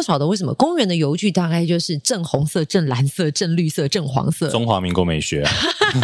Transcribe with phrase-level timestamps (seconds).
[0.00, 5.46] 不晓得为什么公园的油具大概就是正红色、正蓝色、正绿色、正黄色，中华民国美学，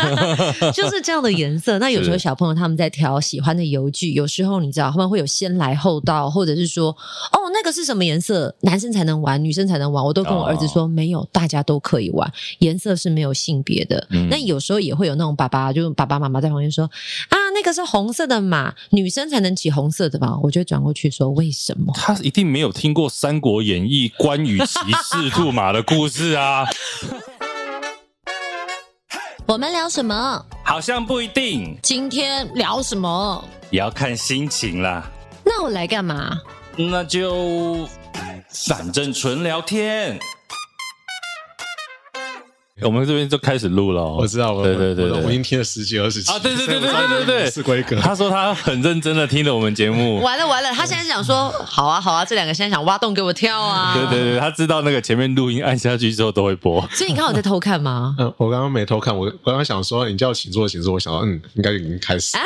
[0.75, 1.79] 就是这样的颜色。
[1.79, 6.91] 那有时候小朋友他们在挑喜欢的油具，有时候你知道他们会有先来后到，或者是说
[7.33, 10.05] 哦，那个是什么颜色，男生才能玩，女生才能玩。
[10.05, 14.07] 我都跟我儿子说，哦、没有，大家都可以玩，颜色是没有性别的。
[14.11, 16.85] 嗯、那有时候也会有那种爸爸，就爸爸妈妈在旁边说
[17.31, 20.39] 啊，那个是红色的马，女生才能骑红色的吧？
[20.45, 21.93] 我就转过去说，为什么？
[21.97, 24.79] 他一定没有听过《三国演义》关羽骑
[25.11, 26.65] 赤 兔马的故事啊！
[29.47, 30.47] 我们聊什么？
[30.65, 31.77] 好像不一定。
[31.83, 33.45] 今天聊什么？
[33.71, 35.11] 也要看心情啦。
[35.45, 36.41] 那我来干嘛？
[36.77, 37.89] 那就
[38.49, 40.17] 反正纯聊天。
[42.83, 47.97] 我们这边就开始录了，我知道，我对对对，我已经听了十几二十集啊，对对对对对对对， 是规格。
[47.97, 58.15] 他说他很认真的听了我们节目， 完了完了，他现在是想说，好啊好啊，这两个现在想挖洞给我跳啊，对对对，他知道那个前面录音按下去之后都会播，所以你看我在偷看吗？
[58.21, 62.37] 嗯，我刚刚没偷看，我刚刚想说你叫我请坐请坐，我想到嗯，应该已经开始。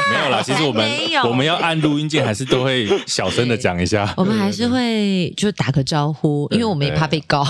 [0.10, 0.88] 没有啦，其实我们
[1.28, 4.12] 我们要按录音键，还是都会小声的讲一下。
[4.16, 7.44] 我们还是会就打个招呼，因为我们也怕被告。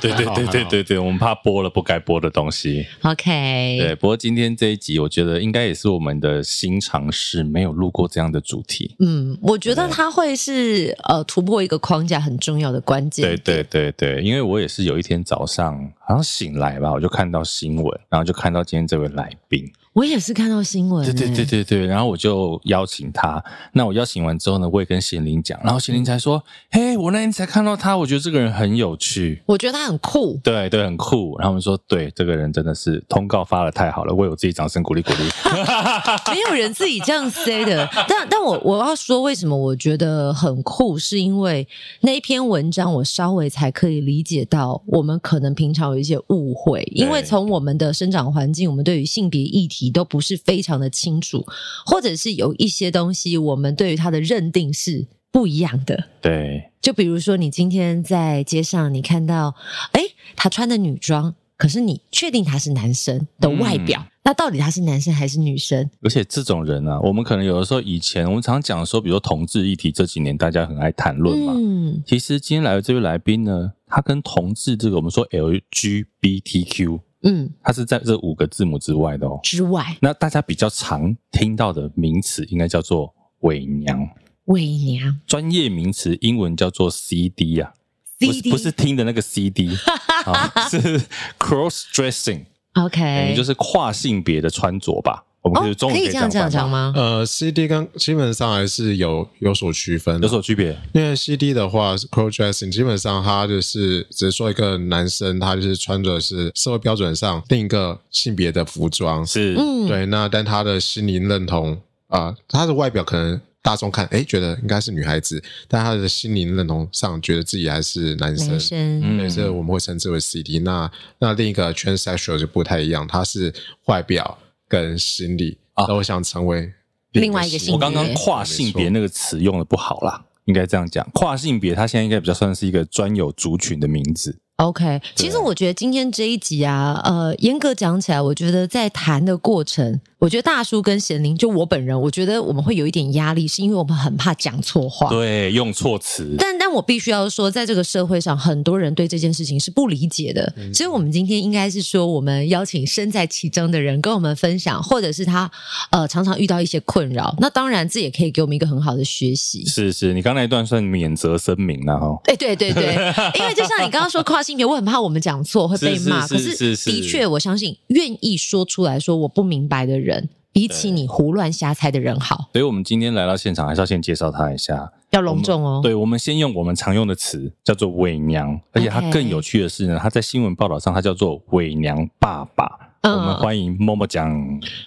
[0.00, 2.86] 对对对对对对，我们怕播了不该播的东西。
[3.02, 3.78] OK。
[3.80, 8.94] 对，不过今天这一集，我觉得应该也是我们的新尝试，没有录过这样的主题。
[8.98, 13.24] 嗯，我觉得它会是呃突破一个框架很重要的关键。
[13.24, 19.70] 对对对对，因为我也是有一天早上好像醒来吧，我就看到新闻，然后就看到今天这位来宾。
[19.94, 23.42] 我也是看到新闻，对对对对对，然后我就邀请他。
[23.74, 26.42] 那我邀请完之后呢，我也跟贤玲讲，然后贤玲才说
[26.72, 35.28] ：“嘿，我那天才看到他，我觉得这个人很有趣，我觉得他很酷，对对，很酷。”然后我们说：“对，这个人真的是通告发的太好了，为我自己掌声鼓励鼓励。
[36.34, 41.68] ”没有人自己这样 say 的，但但我我要说，为什么我觉得很酷，是因为
[42.00, 49.83] 那一篇文章，我稍微才可以理解到，我们可能平常有一些误会，因为从我们的生长环境，我们对于性别议题。
[49.90, 51.44] 都不是非常的清楚，
[51.86, 56.08] 或者是有一些东西，我们对于他的认定是不一样的。
[56.20, 59.54] 对，就比如说，你今天在街上，你看到，
[59.92, 60.02] 哎，
[60.36, 65.90] 他穿的女装，可是你确定他是男生的外表，嗯、那到底他是男生还是女生？
[66.02, 71.52] 而且这种人啊，我们可能有的时候以前我们常讲说，比如说同志议题，这几年大家很爱谈论嘛。
[71.56, 77.00] 嗯，其实今天来的这位来宾呢，他跟同志这个我们说 LGBTQ。
[77.24, 79.40] 嗯，它是在这五个字母之外的哦。
[79.42, 84.08] 之外，那大家比较常听到的名词应该叫做伪娘。
[84.44, 87.72] 伪娘，专业名词英文叫做 CD 啊
[88.18, 89.74] ，CD 不是，听的那个 CD，
[90.70, 91.00] 是
[91.38, 92.44] cross dressing。
[92.74, 95.24] OK，也就是跨性别的穿着吧。
[95.44, 96.90] 我们可以中文可以这样这样讲吗？
[96.96, 100.74] 呃，CD 跟基本上还是有有所区分，有所区别。
[100.94, 110.06] 因为 CD 的话是 cross dressing，基本上它就是只是说一个男生，他就是穿着是社会标准上另一个性别的服装，是，嗯，对。
[110.06, 111.74] 那但他的心灵认同
[112.08, 120.60] 啊、呃，他的外表可能大众看，哎，觉得应该是女孩子，但他的心灵认同上觉得自己还是男生，男生，嗯，所以我们会称之为 CD。
[120.60, 123.52] 那那另一个 transsexual 就不太一样，他是
[123.84, 124.38] 外表。
[124.74, 126.72] 跟心理啊，那我想成为
[127.12, 127.74] 另外一个性别。
[127.74, 131.08] 我刚刚跨性别那个词用的不好啦，应该这样讲。
[131.14, 134.40] 跨性别，它现在应该比较算是一个专有族群的名字。
[134.58, 140.00] OK，其实我觉得今天这一集啊，呃，严格讲起来，我觉得在谈的过程。
[140.20, 146.34] 我觉得大叔跟贤玲，就我本人，我觉得我们会有一点压力，是因为我们很怕讲错话，对，用错词。
[146.38, 150.50] 但但我必须要说，在这个社会上，很多人对这件事情是不理解的。
[150.56, 155.50] 嗯、所以，我们今天应该是说，我们邀请身在其中的人跟我们分享，或者是他
[155.90, 157.34] 呃常常遇到一些困扰。
[157.38, 159.66] 那当然，这也可以给我们一个很好的学习。
[159.66, 162.18] 是是，你刚才一段算免责声明了哈。
[162.24, 162.94] 对对对对，
[163.38, 166.28] 因为就像你刚刚说跨性别，我很怕我们讲错会被骂。
[166.28, 170.28] 可是的确，我相信愿意说出来说我不明白的人。
[170.52, 175.80] 比起你胡乱瞎猜的人好，所以我们今天来到现场，还是要先介绍他一下，要隆重哦。
[175.82, 182.93] 对，我们先用我们常用的词，叫做伪娘，而且他更有趣的是呢，他在新闻报道上，他叫做伪娘爸爸。
[183.04, 184.32] 嗯、我们欢迎默默讲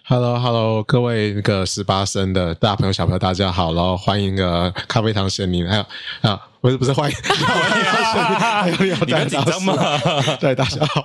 [0.03, 5.85] ，Hello Hello，各位那个十八生的大朋友小朋友，大家好，然后欢迎个咖啡糖仙女，还有
[6.21, 9.75] 啊，不是不是 欢迎，欢迎，你很紧张吗？
[10.41, 11.03] 对，大家好。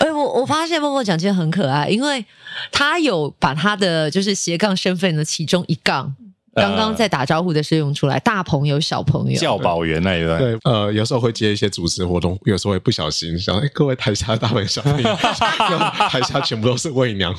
[0.00, 2.22] 哎、欸，我我发现默默讲其实很可爱，因为
[2.70, 6.14] 他有把他的就是斜杠身份的其中一杠。
[6.54, 9.38] 刚刚在打招呼的时候用出来，大朋友小朋友。
[9.38, 15.16] 教保员那一段，对，呃，有时候会接一些主持活动，有时候会不小心想，哎，各位台下大朋友小朋友，
[16.10, 17.34] 台下全部都是伪娘，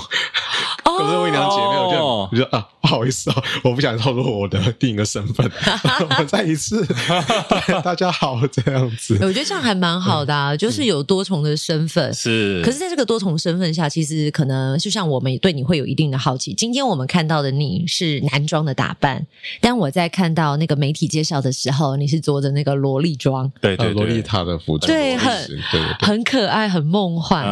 [0.85, 5.49] 都是伪娘姐妹，我就我就啊， 不好意思哦，我不想透露我的第一个身份，
[6.19, 16.53] 我再一次， 对，大家好，这样子，我觉得这样还蛮好的，啊，就是有多重的身份，是，可是在这个多重身份下，其实可能就像我们对你会有一定的好奇。
[16.53, 19.25] 今天我们看到的你是男装的打扮，
[19.61, 25.61] 但我在看到那个媒体介绍的时候，你是着的那个萝莉装，对对，萝莉塔的服装，对，很
[25.99, 27.43] 很可爱，很梦幻，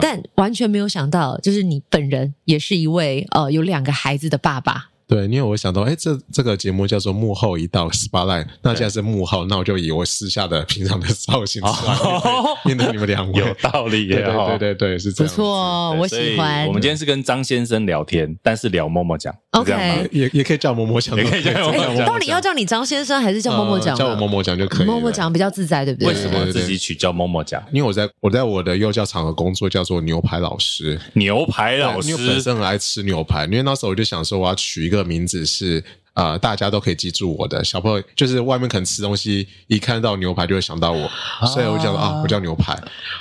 [0.00, 4.90] 但完全没有想到，就是你本人也是一位呃有两个孩子的爸爸。
[5.08, 11.96] 对，因为我想到，哎，这这个节目叫做幕后一道 Spotlight，那既然是幕后，那我就以我私下的平常的造型出来
[12.66, 16.66] 面对你们两位，有道理耶，对对对对，是这样，不错，我喜欢。
[16.66, 22.04] 我们今天是跟张先生聊天，但是聊 Momo 酱，OK，也也可以叫 Momo 酱，也可以叫 Momo 酱。
[22.04, 23.96] 到底要叫你张先生还是叫 Momo 酱？
[23.96, 26.08] 叫我 Momo 酱就可以，Momo 酱比较自在，对不对？
[26.08, 27.62] 为什么自己取叫 Momo 酱？
[27.72, 35.82] 因为我在我在我的幼教场合工作，叫做牛排老师，牛排老师，因为本身很爱吃牛排，因为那时候我就想说，我要取一个名字是。
[36.16, 41.06] 啊、呃，大家都可以记住我的小朋友，就是外面可能吃东西，一看到牛排就会想到我，
[41.46, 42.74] 所以我就讲啊，我叫牛排。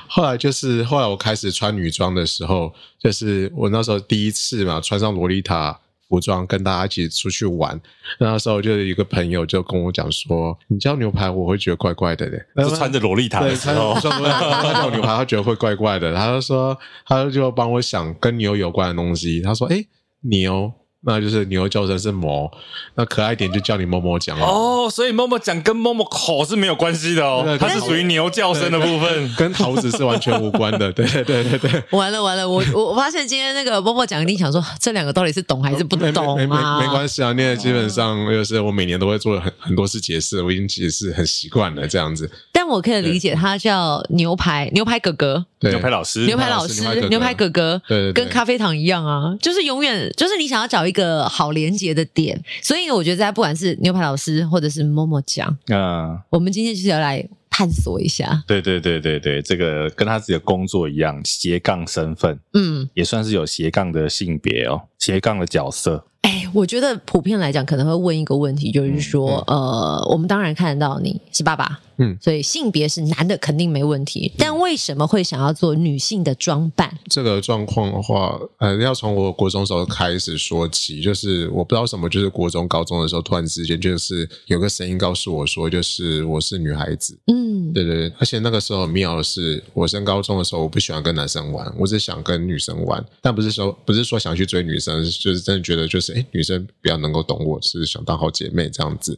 [0.08, 5.78] 后来就是后来我开始穿女装的时候，就是我那时候第一次嘛，穿上洛丽塔
[6.08, 7.78] 服装跟大家一起出去玩，
[8.18, 12.42] 那时候就有一个朋友就跟我讲说，你叫牛排，我会觉得怪怪的嘞。
[12.64, 16.16] 就穿着洛丽塔的时候，穿他叫牛排，他觉得会怪怪的。
[16.16, 19.42] 他就说，他就帮我想跟牛有关的东西。
[19.42, 19.86] 他说，诶，
[20.22, 20.72] 牛。
[21.06, 22.50] 那就是牛叫声是哞，
[22.96, 24.90] 那可爱一点就叫你摸摸酱哦。
[24.92, 30.92] 所以哞哞讲跟哞哞口是没有关系的哦，它是属于牛叫声的部分，跟桃子是完全无关的。
[30.92, 31.84] 对对对对对。
[31.92, 36.36] 完了完了，我我我发现今天那个摸摸酱一定想说，这两个到底是懂还是不懂啊？
[36.36, 42.30] 没没没没关系啊，因为基本上就是我每年都会做很很多次解释，我已经解释很习惯了这样子。
[42.52, 58.44] 但我可以理解，他叫牛排牛排哥哥，牛排老师，牛排老师，牛排哥哥，对，跟咖啡糖一样啊，就是永远就是你想要找一个好连接的点，所以我觉得在不管是牛排老师或者是默默讲啊，嗯，我们今天就是要来探索一下。
[58.48, 66.06] 对对对对对，这个跟他自己的工作一样，斜杠身份，嗯，也算是有斜杠的性别哦，斜杠的角色。
[66.26, 76.98] 哎，我觉得普遍来讲，可能会问一个问题，就是说，嗯嗯、呃，我们当然看得到你是爸爸，嗯，所以性别是男的肯定没问题，但为什么会想要做女性的装扮？
[77.08, 96.15] 这个状况的话，呃，要从我国中时候开始说起，就是我不知道什么，就是国中高中的时候，突然之间就是有个声音告诉我说，就是我是女孩子，嗯，对对对，而且那个时候很妙的是，我升高中的时候，我不喜欢跟男生玩，我只想跟女生玩，但不是说不是说想去追女生，就是真的觉得就是。
[96.16, 99.18] 哎，女生比较能够懂我，是想当好姐妹这样子。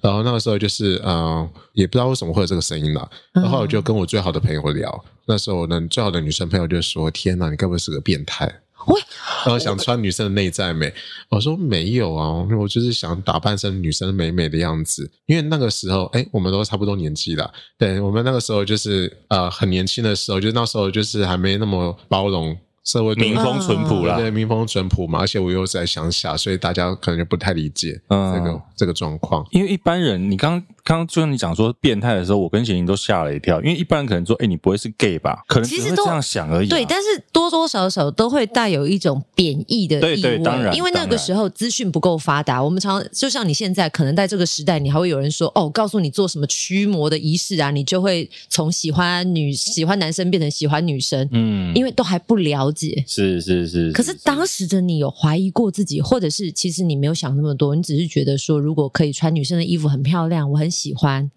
[0.00, 3.08] 然后那个时候就是，嗯、呃，也不知道为什么会有这个声音啦。
[3.32, 8.46] 然后我就跟我最好的朋友聊，那时候呢，最好的女生朋友就说：“天哪，你该不会是个变态？”
[8.88, 9.00] 喂，
[9.46, 10.92] 然后想穿女生的内在美。
[11.28, 15.08] 我说没有啊，我就是想打扮成女生美美的样子。
[15.26, 17.48] 因为那个时候，哎，我们都差不多年纪了。
[17.78, 22.56] 对，我们那个时候就是，呃，很年轻的时候，就那时候就是还没那么包容。
[22.84, 29.46] 社会民风淳朴啦，对，民风淳朴嘛，而且我又在乡下，所以大家可能就不太理解这个、嗯、这个状况。
[29.50, 33.60] 因为一般人，你刚刚刚就像你讲说变态的时候，我跟贤玲都吓了一跳。
[33.62, 35.44] 因为一般人可能说，哎、欸，你不会是 gay 吧？
[35.46, 36.70] 可能只是这样想而已、啊。
[36.70, 40.16] 对，但是多多少少都会带有一种贬义的意味。
[40.16, 51.28] 对对，当然，因为那个时候资讯不够发达，我们常就像你现在，可能在这个时代，你还会有人说，哦，告诉你做什么驱魔的仪式啊，你就会从喜欢女喜欢男生变成喜欢女生。
[51.30, 53.04] 嗯，因为都还不了解。
[53.06, 53.52] 是是。
[53.52, 61.30] 是是，可是当时的你有怀疑过自己，或者是其实你没有想那么多，你只是觉得说，如果可以穿女生的衣服很漂亮，我很喜欢。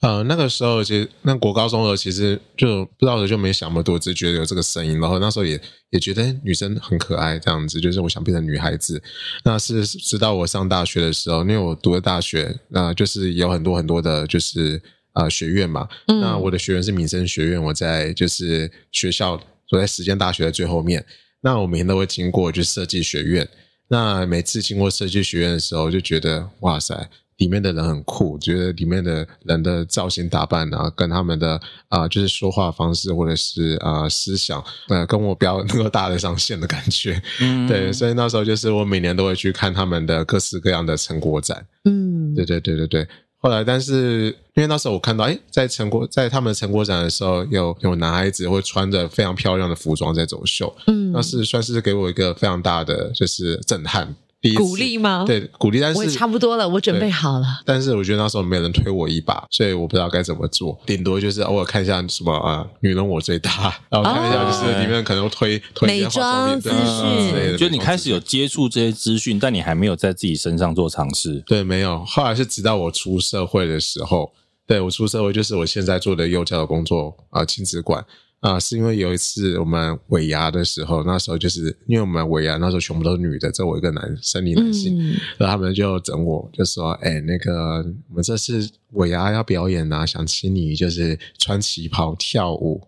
[0.00, 9.00] 呃，那个时候其实那国高中的其实就不知道的就没想那么多，只是觉得有这个声音，然后那时候也也觉得女生很可爱，这样子就是我想变成女孩子。
[9.44, 14.82] 那是直到我上大学的时候，因为我读的大学，那、呃、就是有很多很多的，就是
[15.12, 15.88] 呃学院嘛。
[16.08, 21.06] 嗯、那我的学院是民生学院，我在就是学校，我在实践大学的最后面。
[21.42, 23.48] 那我每天都会经过就设计学院，
[23.88, 27.08] 那每次经过设计学院的时候，就觉得哇塞，
[27.40, 31.54] 里面的人很酷，觉得里面的人的造型打扮啊，跟他们的
[31.88, 37.20] 啊、呃，就是说话方式或者是啊、呃、思想，呃，跟我比较能够搭得上线的感觉。
[37.40, 41.66] 嗯，对，所以那时候就是我每年都会去看他们的各式各样的成果展。
[41.86, 43.08] 嗯，对对对对对。
[43.42, 55.24] 后来，但是因为那时候我看到，哎，在成果在他们成果展的时候，有有男孩子会穿着非常漂亮的服装在走秀，嗯，那是算是给我一个非常大的就是震撼，第一次鼓励吗？
[55.26, 57.46] 对，鼓励，但是我也差不多了，我准备好了。
[57.66, 60.80] 但是我觉得那时候没有人推我一把，所以我不知道该怎么做。
[60.86, 63.50] 顶多就是偶尔看一下什么啊，女人我最大，
[63.90, 71.42] 然后看一下就是里面可能推、哦、推美妆资讯，就你开始有接触这些资讯，但你还没有在自己身上做尝试。
[71.46, 72.02] 对，没有。
[72.06, 74.32] 后来是直到我出社会的时候，
[74.66, 78.02] 对，我出社会就是我现在做的幼教的工作啊，亲子馆。
[78.40, 92.80] 啊，是因为有一次我们尾牙的时候，那时候就是因为我们尾牙那时候全部都是女的，只有我一个男生理男性，嗯、然后他们就整我，就说：“哎、欸，那个我们这次尾牙要表演啊，想请你就是穿旗袍跳舞。”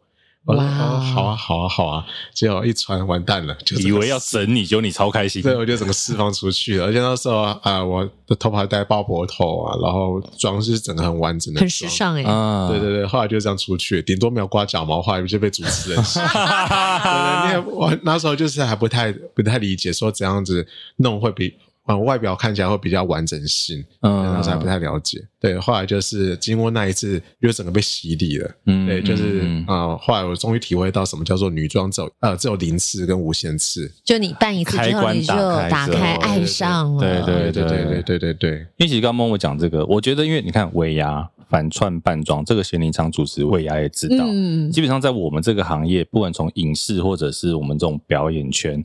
[0.44, 5.40] 我说：“哦，好啊，好啊，好啊！”结果一传完蛋了，就以为要整你，结果你超开心。
[5.40, 6.87] 对，我就整个释放出去了。
[6.87, 12.28] 而且那时候啊，我的头发还戴爆脖头啊，然后妆是整个很完整的，很时尚哎、欸。
[12.28, 16.02] 啊，对对对，后来就这样出去，顶多没有刮脚毛，后来就被主持人
[17.66, 21.54] 我那时候就是还不太不太理解，说怎样子弄会比。
[21.84, 25.20] 啊，外表看起来会比较完整性，嗯，当时还不太了解。
[25.40, 28.50] 对，后来就是经过那一次，又整个被洗礼了。
[28.66, 33.92] 嗯，对，就是啊、嗯呃，后来我终于体会到什么叫做女装只有呃只有零次跟无限次。
[34.04, 35.34] 就你办一次之后，你就
[35.68, 37.00] 打开爱上了。
[37.00, 38.50] 对对对对对对对对对。
[38.76, 48.80] 因为其实刚刚默默讲这个，我觉得因为你看尾牙反串扮装，这个咸宁常主持尾牙也知道，嗯，基本上在我们这个行业，不管从影视或者是我们这种表演圈。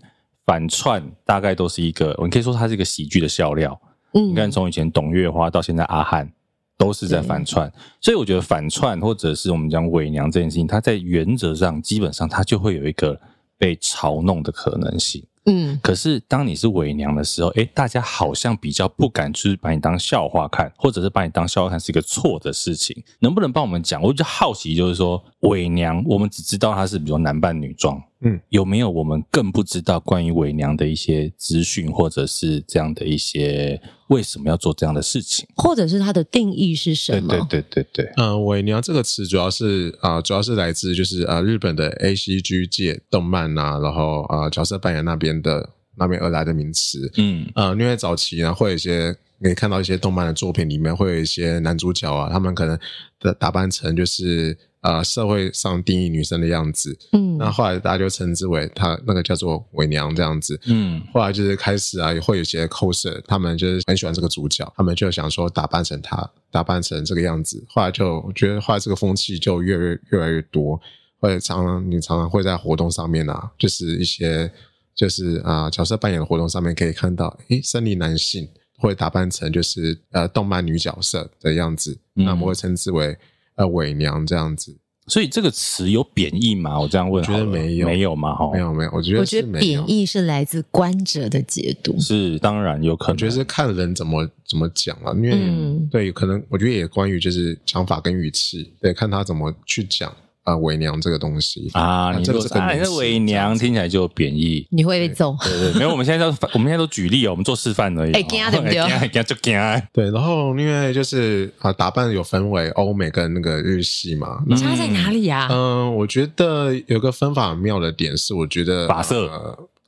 [0.48, 3.80] 反串大概都是一个，我们可以说它是一个喜剧的笑料。
[4.14, 6.32] 嗯，你看从以前董月花到现在阿汉，
[6.78, 7.70] 都是在反串。
[8.00, 13.20] 所以我觉得反串或者是我们讲伪娘这件事情，它在原则上基本上它就会有一个
[13.58, 15.22] 被嘲弄的可能性。
[15.50, 23.02] 嗯，可是当你是伪娘的时候，诶，大家好像比较不敢去把你当笑话看，或者是把你当笑话看是一个错的事情。
[23.20, 24.02] 能不能帮我们讲？
[24.02, 37.30] 我就好奇，就是说伪娘，我们只知道她是比如说男扮女装，嗯，有没有我们更不知道关于伪娘的一些资讯，或者是这样的一些为什么要做这样的事情，或者是它的定义是什么？
[37.30, 38.14] 对对对对对。
[38.18, 45.42] 嗯，伪娘这个词主要是啊、呃，主要是来自就是啊、呃、日本的 A C G 界动漫啊，然后啊、呃、角色扮演那边。
[45.42, 49.12] 的那边而来的名词，嗯，呃，因为早期呢，会有一些
[49.42, 52.78] 可以看到一些动漫的作品里面，会有一些男主角啊，他们可能
[53.20, 54.56] 的打扮成就是
[54.88, 70.80] 呃社会上定义女生的样子，嗯，那后来大家就称之为她那个叫做伪娘这样子，嗯，后来就是开始啊，也会有一些 coser，他们就是很喜欢这个主角，他们就想说打扮成她，打扮成这个样子，后来就我觉得后来这个风气就越越越来越多，
[71.20, 74.52] 会常常你常常会在活动上面啊，就是一些。
[74.98, 83.16] 就是啊、呃，角色扮演的活动上面可以看到，诶，生理男性会打扮成就是呃动漫女角色的样子，嗯、那我们会称之为
[83.58, 84.78] 呃伪娘这样子。
[85.10, 86.78] 所以这个词有贬义吗？
[86.78, 88.36] 我这样问，我觉得没有，没有吗？
[88.36, 100.14] 哈，没有没有，我觉得我觉得贬义是来自观者的解读，是当然有可能，我觉得是看人怎么怎么讲了，因为、嗯、对，可能我觉得也关于就是讲法跟语气，对，看他怎么去讲。
[100.48, 105.36] 啊，伪娘这个东西啊，你说啊，你是伪娘，听起来就有贬义，你会被揍。
[105.44, 108.14] 对对，没有，我们现在都我们现在都举例哦，我们做示范而已。
[108.14, 109.10] 哎，惊对不对？
[109.10, 109.60] 惊就惊。
[109.92, 115.50] 对，然后因为就是啊，打扮有分为欧美跟那个日系嘛，差在哪里呀？
[115.52, 119.30] 嗯，我觉得有个分法很妙的点是，我觉得发色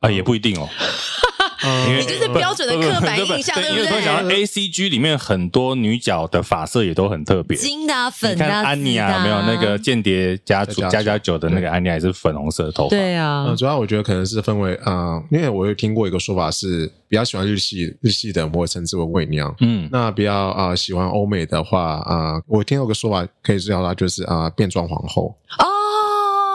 [0.01, 0.67] 啊也不一定哦。
[1.63, 3.85] 嗯、你就是标准的刻板印象，对不对？
[3.85, 8.47] 因为想到 A C G 里面很多女角的发色也都很特别，金的、啊、粉的、啊。
[8.47, 12.89] 你看安妮啊，有没有那个间谍家族家家酒的那个安妮，还是粉红色的头发？
[12.89, 19.53] 对啊、嗯，主要我觉得可能是分为啊、呃，因为我有听过一个说法是，比较喜欢日系日系的，我会称之为伪娘。
[19.59, 25.65] 嗯，那比较啊、呃、喜欢欧美的话啊、呃，我听到个说法可以叫它就是啊、呃、变装皇后哦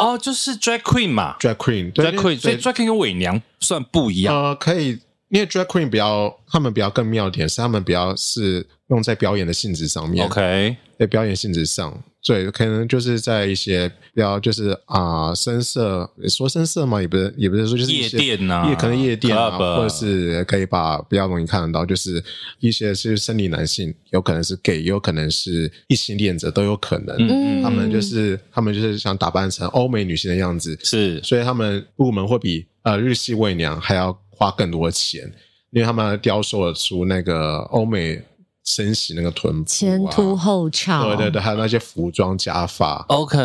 [0.00, 4.34] 哦，就是 drag queen 嘛，drag queen，对 drag queen，所以 drag queen 跟伪娘算不一样。
[4.34, 4.98] 呃，可以。
[5.30, 10.24] 因为 drag queen 比较，他们比较更妙点是，他们比较是用在表演的性质上面。
[10.24, 11.92] OK，在表演性质上，
[12.24, 22.24] 对，可能就是在一些比较就是啊、呃，声色说深色嘛，也不是，也不是说就是夜店呐、啊，也可能夜店啊，Club 或者是可以把比较容易看得到，就是
[22.60, 27.14] 一些是生理男性，有可能是 gay，也有可能是异性恋者都有可能。
[27.18, 34.18] 嗯，他们就是他们就是想打扮成欧美女性的样子，是，所以他们入门会比呃日系伪娘还要。
[34.36, 35.22] 花更多的钱，
[35.70, 38.20] 因为他们雕塑了出那个欧美
[38.64, 43.38] 身形那个臀部、啊、前凸后翘，对对对，还有那些服装加发，OK，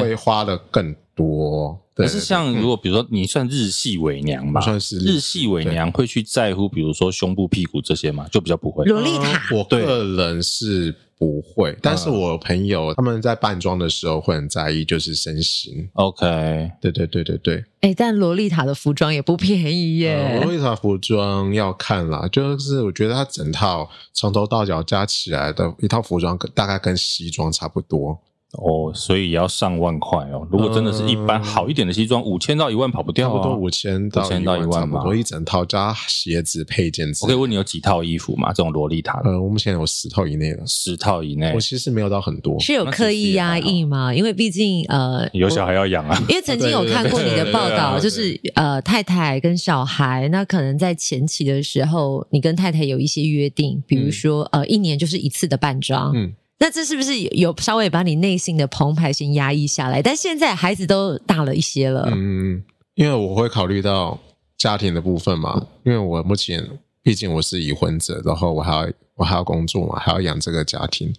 [0.00, 1.78] 会花的更多。
[1.94, 8.84] 可是像如果比如说你算日系伪娘吧，算是日系伪娘会去在乎，比如说胸部、屁股这些吗，就比较不会。
[8.86, 15.88] 洛丽塔，我个人是不会，但是我朋友他们在扮装的时候会很在意，就是身形。
[15.94, 17.56] OK，对对对对对。
[17.80, 20.40] 哎、欸，但洛丽塔的服装也不便宜耶。
[20.42, 28.18] 洛丽塔服装要看啦，就是我觉得它整套从头到脚加起来的一套服装，大概跟西装差不多。
[28.58, 30.46] 哦，所以也要上万块哦。
[30.50, 34.22] 如果真的是一般好一点的西装，五千到一万跑不掉，差不多五千到
[34.56, 37.24] 一万吧，多一整套加鞋子配件子。
[37.24, 38.48] 我可以问你有几套衣服吗？
[38.52, 39.20] 这种萝莉塔？
[39.24, 40.62] 呃，我目前有十套以内了。
[40.66, 42.58] 十套以内，我其实没有到很多。
[42.60, 44.14] 是有刻意压抑吗？
[44.14, 46.16] 因为毕竟呃，有小孩要养啊。
[46.28, 56.12] 因为曾经有看过你的报道，就是呃，太太跟小孩，那可能在前期的时候，你跟太太有一些约定，比如说呃，一年就是一次的扮装。
[56.14, 56.32] 嗯。
[56.64, 60.00] 那这是不是有稍微把你内心的澎湃先压抑下来？
[60.00, 62.08] 但现在孩子都大了一些了。
[62.10, 64.18] 嗯，因为我会考虑到
[64.56, 66.66] 家庭的部分嘛，因为我目前
[67.02, 71.12] 毕竟我是已婚者，然后我还要我还要工作嘛，还要养这个家庭。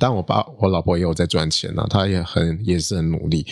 [0.00, 3.44] 但我爸我老婆也有在赚钱呢，她也很也是很努力。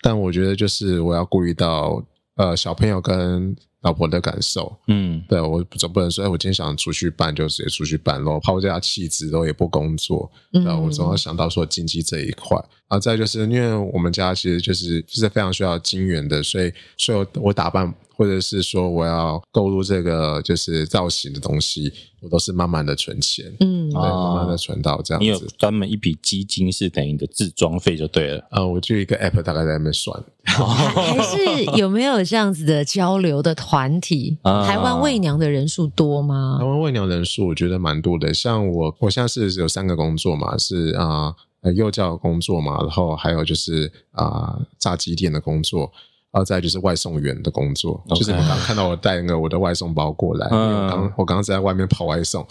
[0.00, 2.00] 但我觉得就是我要顾虑到
[2.36, 3.56] 呃小朋友跟。
[3.82, 12.56] 老婆的感受，嗯，对，我总不能说，哎，我今天想出去办，就直接出去办，然后抛家弃子，然后也不工作，然后我总要想到说经济这一块。
[12.88, 17.92] 啊，再就是因为我们家其实就是就是非常需要金元的，所以所以我打扮
[18.22, 25.24] 或者是说我要购入这个就是造型的东西，我都是慢慢的存钱，嗯，对，慢慢的存到这样子。
[25.24, 28.46] 你有专门一笔基金是等于你的自装费就对了。
[28.52, 30.16] 呃，我就一个 app 大概在那边算。
[30.44, 34.38] 还是有没有这样子的交流的团体？
[34.44, 36.58] 台湾喂娘的人数多吗？
[36.60, 41.06] 台湾喂娘人数我觉得蛮多的，像我我现在是有三个工作嘛，是啊。
[41.06, 45.92] 呃呃，幼教工作嘛，然后还有就是啊、呃，炸鸡店的工作，
[46.32, 48.02] 然后再就是外送员的工作。
[48.08, 52.44] 就是你刚刚看到我带那个我的外送包过来，嗯、我刚我刚刚在外面跑外送。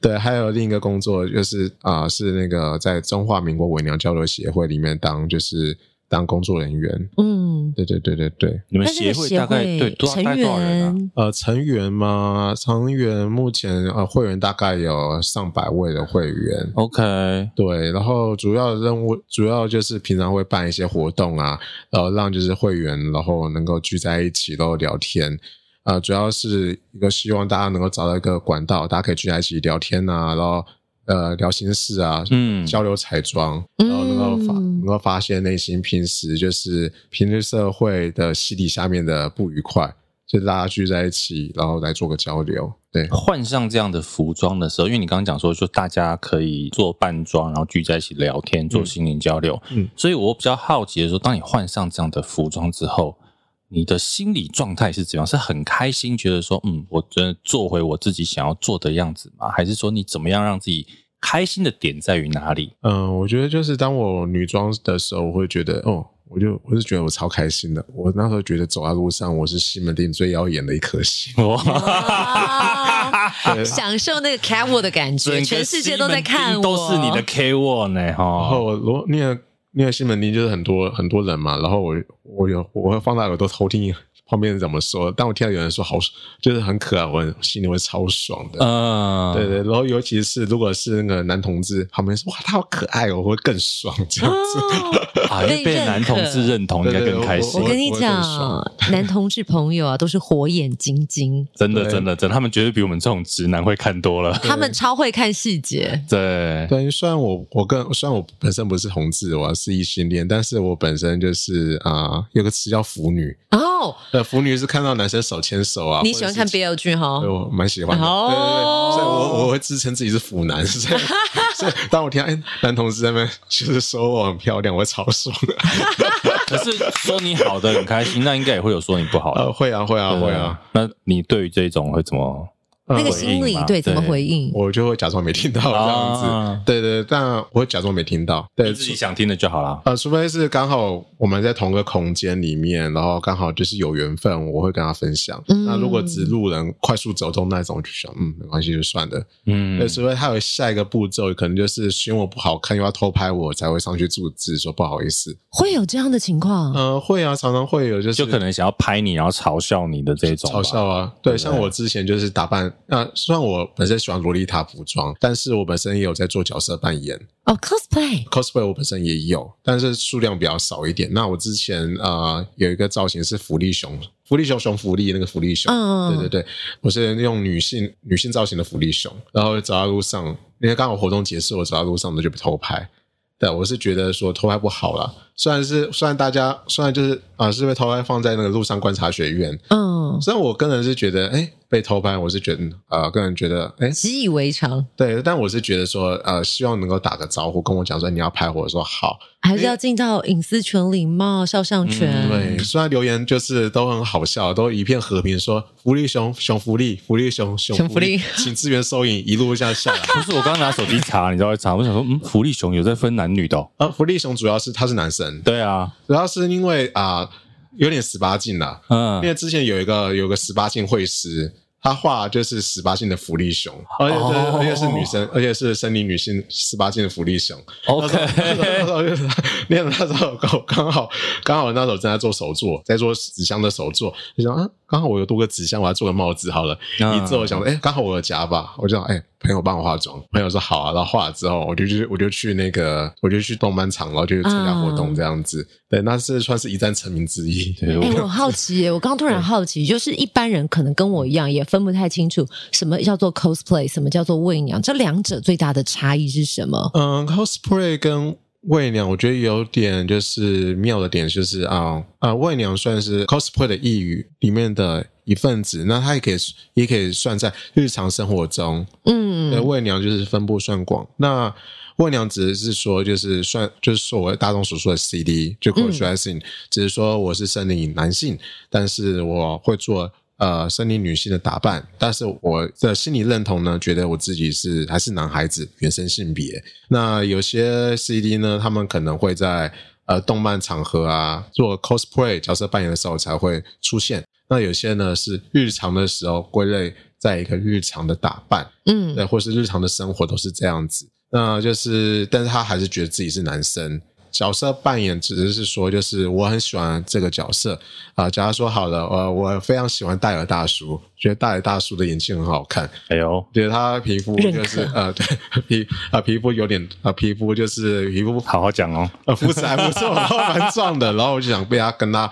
[0.00, 5.76] 对，还有另一个工作就是啊、呃，是那个在中华民国伪娘交流协会里面当就是。
[6.14, 11.24] 当工作人员，嗯，对对对对对，你们协会大概对多少带多少人啊？
[11.24, 12.54] 呃，成员吗？
[12.56, 16.70] 成员目前呃会员大概有上百位的会员。
[16.74, 21.58] OK，对，然后主要任务主要就是平常会办一些活动啊，
[21.90, 25.36] 然后让就是会员然后能够聚在一起然后聊天。
[25.82, 30.64] 呃，主要是一个希望大家能够找到一个管道，大家可以聚在一起聊天啊，然后。
[31.06, 39.94] 呃，聊心事啊，嗯，交流彩妆，然后能够发，能够发现内心平时就是平日社会的洗礼下面的不愉快，
[40.26, 42.72] 就是大家聚在一起，然后来做个交流。
[42.90, 49.60] 对，换上这样的服装的时候，因为你刚刚讲说，就大家可以做扮装，然后聚在一起聊天，做心灵交流。
[49.72, 53.18] 嗯，所以我比较好奇的说，当你换上这样的服装之后，
[53.68, 55.26] 你的心理状态是怎样？
[55.26, 59.48] 是很开心，觉得说，嗯，我真的做回我自己想要做的样子吗？
[59.48, 60.86] 还是说，你怎么样让自己
[61.20, 62.72] 开心的点在于哪里？
[62.82, 67.84] 嗯，我觉得就是当我女装的时候，我会觉得，哦，我就我是觉得我超开心的。
[67.92, 71.32] 我那时候觉得走在路上，我是西门町最耀眼的一颗星。
[71.44, 73.32] 哇！
[73.64, 78.12] 享受那个 catwalk 的感觉，全世界都在看我，都是你的 catwalk 呢。
[78.14, 79.40] 哈，然后我那个。
[79.74, 83.92] 因为西门町就是很多很多人嘛，然后我我有我会放大耳朵偷听
[84.26, 85.98] 旁边人怎么说，当我听到有人说好，
[86.40, 88.64] 就是很可爱，我心里会超爽的。
[88.64, 95.20] 嗯，对对，然后尤其是如果是那个男同志旁边说哇他好可爱哦，我会更爽这样子。
[95.30, 97.60] 啊， 被男同志认同应该更开心。
[97.60, 104.32] 我跟你讲，男同志朋友啊都是火眼金睛，真的真的真的，他们绝对比我们这种直男会看多了。
[104.42, 106.02] 他们超会看细节。
[106.08, 113.94] 对对，虽然我我跟虽然我本身不是同志，我是异性恋，但是我本身就是啊，有个词叫腐女哦。
[114.14, 116.00] 呃，腐女是看到男生手牵手啊。
[116.04, 117.18] 你喜欢看 BL 剧哈？
[117.18, 118.06] 对我蛮喜欢的。
[118.06, 121.00] 哦，对对对，所以我我会自称自己是腐男，所以
[121.56, 125.54] 所以当我听到哎男同志在那边就是说我很漂亮，我会超爽的。
[126.46, 129.40] 可是说你好的很开心，那应该也会有说你不好的。
[129.42, 130.60] 呃，会啊，会啊，会啊。
[130.72, 132.48] 那你对于这种会怎么？
[132.86, 134.50] 那个心理对怎么回应？
[134.52, 136.14] 我就会假装没听到这样
[136.58, 139.80] 子，对对，但我会假装没听到，对自己想听的就好了。
[139.86, 145.42] 呃，除非是刚好我们在同个空间里面，然后刚好就是有缘分，我会跟他分享。
[145.66, 149.26] 那如果只路人快速走动那种，我就想嗯，没关系，就算了。
[149.46, 155.34] 嗯，对，除非他有下一个步骤，可能就是嫌我不好看，又要偷拍我，才会上去阻止，说不好意思。
[155.48, 156.72] 会有这样的情况？
[156.74, 161.10] 呃，会啊，常常会有，就是就可能想要拍你，然后嘲笑你的这种嘲笑啊。
[161.22, 162.72] 对，像我之前就是打扮。
[162.86, 171.12] 那虽然我本身喜欢洛丽塔服装，但是我本身也有在做角色扮演哦，cosplay，cosplay 我本身也有，但是数量比较少一点。
[171.12, 176.46] 那我之前呃有一个造型是福利熊，福利熊熊福利那个福利熊，嗯，对对对，
[176.80, 180.26] 我是用女性女性造型的福利熊，然后走在路上，
[180.60, 182.88] 因为刚好活动结束，我走在路上我就被偷拍。
[183.36, 185.12] 对，我是觉得说偷拍不好啦。
[185.36, 189.58] 虽然是虽然大家虽然就是啊，是被偷拍放在那个路上观察学院。
[189.70, 194.86] 嗯，虽然我个人是觉得，哎，被偷拍，我是觉得呃，个人觉得，哎，习以为常。
[194.96, 202.28] 对，但我是觉得说，呃，希望能够打个招呼，跟我讲说你要拍，或者说好，还是要尽到隐私权礼貌肖像权。
[202.30, 202.56] 嗯。
[202.56, 210.00] 对，虽然留言就是都很好笑，都一片和平说，说福利熊熊福利，福利熊熊福利，请支援收银，一路向下来。
[210.14, 213.68] 不是我刚刚拿手机查，你知道会查，我想说，嗯，福利熊有在分男女的哦。
[213.78, 215.42] 呃，福利熊主要是他是男生。
[215.42, 217.30] 对啊，主要是因为啊、呃，
[217.78, 218.80] 有点十八禁了。
[218.88, 221.52] 嗯，因为之前有一个有个十八禁会师。
[221.84, 224.56] 他画就是十八禁的福利熊，而且是、oh.
[224.56, 227.54] 而且是女生，而且是森林女性十八禁的福利熊。
[227.84, 229.22] OK，那时候就是
[229.68, 230.34] 那 那时候
[230.66, 231.10] 刚好
[231.44, 236.78] 刚好那时候正在做手作，在做纸箱的手作，就想啊，刚好我有多个纸箱，我要做个帽子好了。
[237.00, 237.20] Uh.
[237.20, 245.64] 一做我想说，哎、欸，刚好我有夹吧，我就想，哎、欸，朋友帮我化妆，朋友说好啊，然后画了之后，我就去我就去那个我就去动漫场，然后就去参加活动这样子。
[245.64, 245.68] Uh.
[245.90, 247.74] 对，那是算是一战成名之一。
[247.82, 251.64] 哎、欸，我好奇耶，我刚突然好奇，就是一般人可能跟我一样也。
[251.64, 256.90] 分不太清楚什么叫做 cosplay，什么叫做伪娘，这两者最大的差异是什么？
[256.94, 258.36] 嗯，cosplay 跟
[258.68, 266.36] 伪娘，我觉得有点就是妙的点，就是啊啊，魏娘算是 cosplay 的一语里面的一份子，那它也可以
[266.74, 268.86] 也可以算在日常生活中。
[269.04, 271.06] 嗯，那伪娘就是分布算广。
[271.18, 271.54] 那
[271.96, 278.38] 魏娘只是说就是算就是所谓大众所说的 CD，就 cross dressing，、嗯、只是说我是生理男性，
[278.70, 280.12] 但是我会做。
[280.36, 286.62] 呃，生理女性的打扮，但是我的心理认同呢，觉得我自己是还是男孩子，原生性别。
[286.88, 289.72] 那有些 CD 呢，他们可能会在
[290.06, 294.24] 呃动漫场合啊做 cosplay 角色扮演的时候才会出现。
[294.48, 301.08] 那有些呢是日常的时候归类在一个日常的打扮，嗯，对，或是日常的生活都是这样子。
[301.30, 304.00] 那就是，但是他还是觉得自己是男生。
[304.34, 307.78] 角色扮演只是说，就是我很喜欢这个角色
[308.16, 308.28] 啊。
[308.28, 312.90] 假如说好了，呃，我非常喜欢戴尔大叔，觉得戴尔大叔的眼睛很好看。
[313.08, 315.24] 哎呦，觉得他皮肤就是呃， 对
[315.68, 322.28] 皮啊、呃，皮肤有点啊、呃，皮肤就是皮肤好好讲哦，呃，肤质还不错，然后蛮壮的，然后我就想被他跟他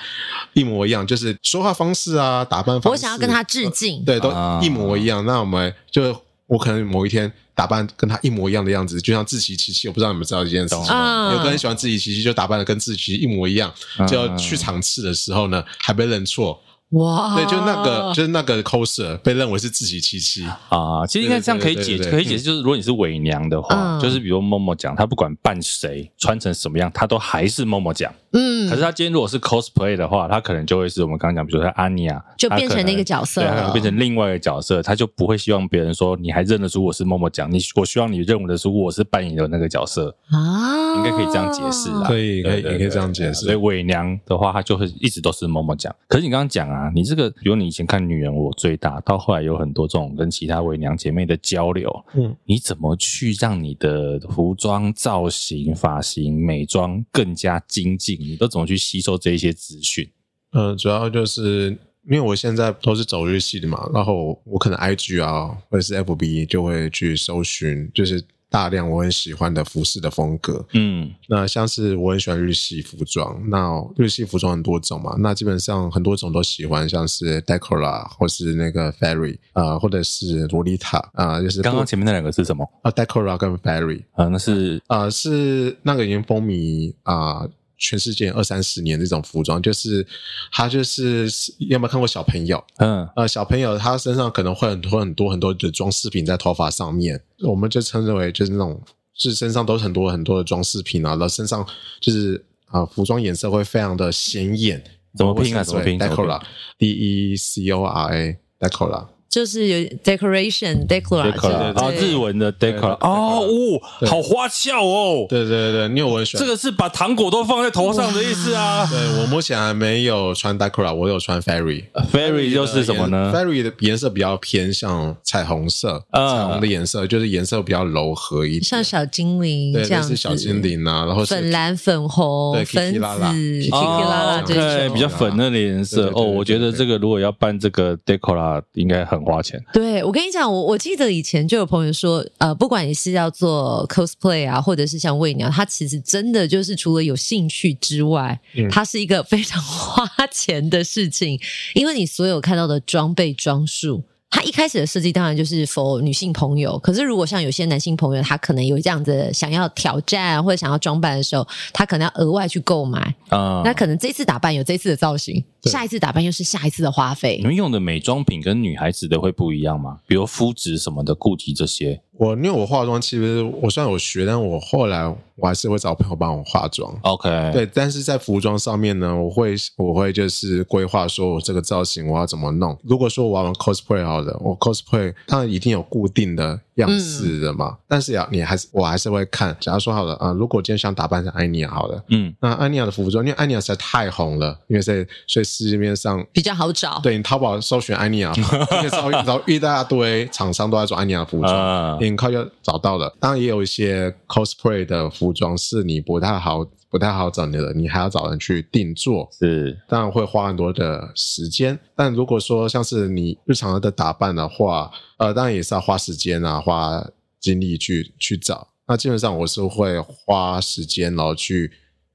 [0.55, 5.21] 一模一样，就是说话方式啊，打扮方式，我想要跟他致敬，呃、对，都一模一样。
[5.21, 6.21] 啊、那我们就。
[6.47, 11.33] 我可能某一天打扮跟他一模一样的样子，就像自欺欺欺，我不知道你们知道这件事情吗？
[11.33, 13.73] 有个人喜欢自欺欺欺，就打扮的跟志祺一模一样，
[14.09, 16.61] 就要去场次的时候呢，还被认错。
[16.91, 21.07] 哇，对，就那个，就是那个 coser 被认为是自己七七啊。
[21.09, 28.13] 其实应该这样可以解，可以解释，就是如果你是伪娘的话，就是比如 Momo 讲，他不管扮谁，穿成什么样，他都还是 Momo 讲。
[28.33, 43.45] 嗯，可是他今天如果是 cosplay 的话，他可能就会是我们刚刚讲，比如说安妮啊，就变成那个角色，对，他可能变成另外一个角色，他就不会希望别人说你还认得出我是 Momo 讲，你我希望你认得出我是扮演的那个角色啊，应该可以这样解释啦，可以，可以，也可以这样解释。
[43.45, 45.95] 所以伪娘的话，她就会一直都是 Momo 讲。
[46.09, 58.22] 可是你刚刚讲啊，你这个，比如你以前看女人我最大，到后来有很多这种跟其他伪娘姐妹的交流，嗯，你怎么去让你的服装造型、发型、美妆更加精进？
[58.23, 59.03] 你都怎么去吸？
[59.03, 60.09] 收这一些资讯，
[60.53, 61.77] 嗯，主要就是
[62.09, 87.49] 因为我现在都是走日系的嘛，然后我可能 IG 啊或者是 FB 就会去搜寻，就是大量我很喜欢的服饰的风格，嗯，那像是我很喜欢日系服装，那日系服装很多种嘛，那基本上很多种都喜欢，像是 Decora 或是那个 Fairy 啊，或者是洛丽塔啊，就是刚刚前面那两个是什么啊？Decora 跟 Fairy 啊，那是啊，是那个已经风靡啊。
[87.83, 90.07] 全世界二三十年这种服装，就是
[90.53, 92.63] 他就是有没有看过小朋友？
[92.77, 98.81] 嗯，呃，小朋友他身上可能会很多很多很多的装饰品在头发上面，我们就称之为就是那种，
[99.15, 101.67] 是身上都是很多很多的装饰品啊，然后身上
[102.01, 104.83] 就是啊、呃，服装颜色会非常的显眼。
[105.15, 105.63] 怎么拼啊？
[105.65, 109.09] 怎么拼？Decora，D E C O R A，Decora。
[109.33, 116.45] 就是有 decoration decor 啊，日文的 decor 哦，哦，好花俏哦，对对对，你有我喜欢。
[116.45, 118.87] 这个是把糖果都放在头上的意思啊。
[118.91, 136.11] 对，我目前还没有穿 decor，我有穿 fairy，fairy 又是什么呢？fairy 的颜色比较偏向彩虹色，彩虹的颜色就是颜色比较柔和一点，像小精灵这样，是小精灵啊，然后粉蓝、粉红、粉紫、奇奇拉拉，对，比较粉嫩的颜色。
[136.15, 139.22] 哦，我觉得这个如果要办这个 decor，应该很。
[139.25, 139.63] 花钱？
[139.73, 151.39] 对，我跟你讲，我我记得以前就有朋友说，呃，不管你是要做 cosplay 啊，或者是像喂鸟，它其实真的就是除了有兴趣之外，嗯、它是一个非常花钱的事情，
[151.75, 163.61] 因为你所有看到的装备装束他一开始的设计当然就是 for 女性朋友，可是如果像有些男性朋友，他可能有这样子想要挑战或者想要装扮的时候，他可能要额外去购买啊。
[163.61, 167.37] 嗯、那可能这次打扮有这次的造型，下一次打扮又是下一次的花费。
[167.41, 169.99] 你们用的美妆品跟女孩子的会不一样吗？
[170.07, 172.01] 比如肤质什么的，固体这些。
[172.19, 176.95] 我因为我化妆，其实我虽然有学，但我后来我还是会找朋友帮我化妆。
[177.03, 182.77] OK，对，但是在服装上面呢，我会我会就是规划说我这个造型我要怎么弄。
[182.85, 187.69] 如果说我要玩 cosplay 好的，我 cosplay 当然一定有固定的样式的嘛。
[187.71, 189.57] 嗯、但是呀，你还是我还是会看。
[189.61, 197.01] 假如说好了啊，如果今天想打扮成安妮亚好了，嗯，那安妮亚的服装，因为安妮亚实在太红了，因为在所以市面上比较好找。
[197.03, 198.33] 对，你淘宝搜寻安妮亚，
[199.25, 201.53] 然后一大堆厂商都在做安妮亚服装。
[201.53, 211.77] 啊很快就找到了，当然也有一些 cosplay 的服装是你不太好、不太好找你了，你还要找人去定做，是当然会花很多的时间。
[211.97, 217.05] 但如果说像是你日常的打扮的话，呃，当然也是要花时间啊，花
[217.41, 218.69] 精力去去找。
[218.87, 221.73] 那基本上我是会花时间，然后去。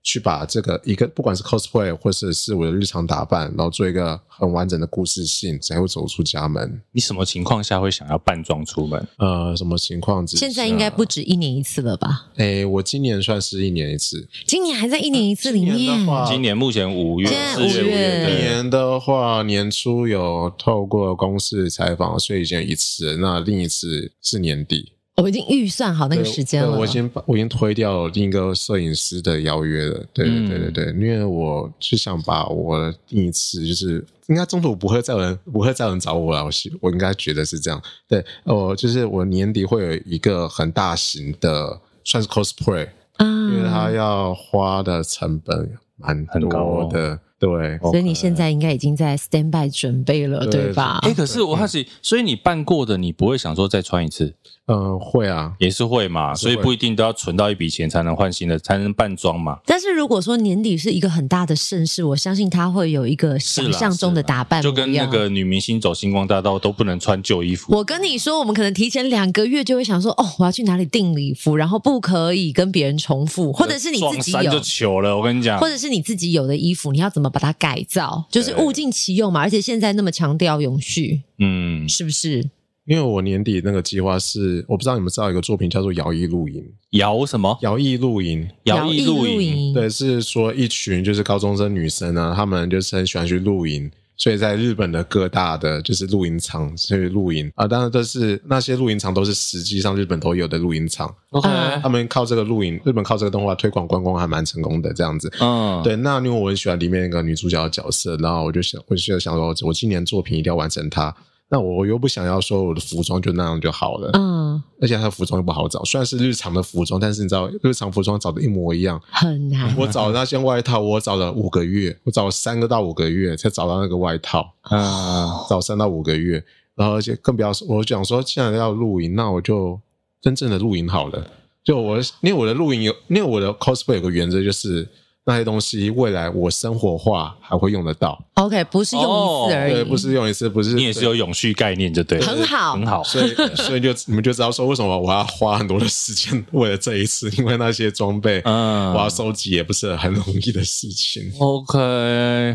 [0.07, 6.81] 去把这个一个不管是 cosplay 或者是我的日常打扮，然后做一个很完整的故事性，才会走出家门。
[6.93, 9.05] 你什么情况下会想要扮装出门？
[9.17, 10.25] 呃，什么情况？
[10.25, 12.29] 现在应该不止一年一次了吧？
[12.37, 14.25] 诶，我今年算是一年一次。
[14.45, 15.75] 今年还在一年一次里面。
[15.75, 18.25] 今年，今年目前五月，现在五月。
[18.25, 23.17] 今年的话，年初有透过公司采访，所以已经一次。
[23.17, 24.93] 那另一次是年底。
[25.21, 26.77] 我已经预算好那个时间了。
[26.77, 30.05] 我已经我已经推掉另一个摄影师的邀约了。
[30.13, 36.45] 对对对对对，嗯、因为我就想把我的第一次就是应该中途不会再有人不会再有人找我了。
[36.45, 36.51] 我
[36.81, 37.81] 我应该觉得是这样。
[38.07, 47.19] 对，我就是我年底会有一个很大型的算是 cosplay，嗯，因为他要花的成本蛮很多的。
[47.39, 50.97] 对，所以你现在应该已经在 stand by 准备了，对，吧？
[51.03, 54.33] 哎，可是我好奇，嗯、所以你办过的，你不会想说再穿一次？
[54.67, 59.59] 嗯，会啊，也是会嘛，所以不一定都要存到一笔钱才能换新的，才能扮装嘛。
[59.65, 67.73] 但是如果说年底是一个很大的盛事，我相信他会有一个想象中的打扮，就跟那个女明星走星光大道都不能穿旧衣服。
[67.73, 75.15] 我跟你说，我们可能提前两个月就会想说，哦，我要去哪里订礼服，然后不可以跟别人重复，或者是你自己有就糗了。
[75.15, 79.39] 我跟你讲，或者是你自己有的衣服，你要怎么把它改造，就是物尽其用嘛。
[79.39, 82.49] 而且现在那么强调永续，嗯，是不是？
[82.87, 86.63] 因为我年底那个计划是，我不知道你们知道一个作品叫做《摇曳露营》。
[86.91, 87.57] 摇什么？
[87.61, 88.49] 摇曳露营。
[88.63, 89.73] 摇曳露营。
[89.73, 97.67] 对，是说一群就是高中生女生呢，她们就是很喜欢去露营，所以在日本的各大的就是露营场去露营啊。
[97.67, 101.13] 当然，都是那些露营场都是实际上日本都有的露营场。
[101.31, 101.49] OK，
[101.83, 105.29] 他们靠这个露营，日本靠这个动画推广观光还蛮成功的这样子。
[105.41, 105.97] 嗯，对。
[105.97, 111.13] 那因为我很喜欢里面那个女主角的角色，然后我就想，我就想说，我今年作品一定要完成它。
[111.49, 119.73] 那我又不想要说我的服装就那样就好了，嗯，而且他的服装又不好找，虽然是日常的服装，但是你知道日常服装找的一模一样很难。
[119.77, 126.43] 我找那件外套，我找了五个月，我找了三个到五个月才找到那个外套啊，找三到五个月，
[126.75, 129.79] 然后而且更不要说，我讲说既然要露营，那我就
[130.21, 131.25] 真正的露营好了。
[131.63, 134.87] 就我因为我的露营有，因为我的 cosplay 有个原则就是。
[135.27, 138.17] 那些东西未来我生活化还会用得到。
[138.35, 140.73] OK，不是用一次而已，对，不是用一次，不是。
[140.73, 143.03] 你也是有永续概念，就对了，很好，很好。
[143.03, 151.29] 所以， 所以就你们就知道说，为什么我要花很多的时间为了这一次，因为那些装备，嗯，我要收集也不是很容易的事情。
[151.39, 151.77] OK，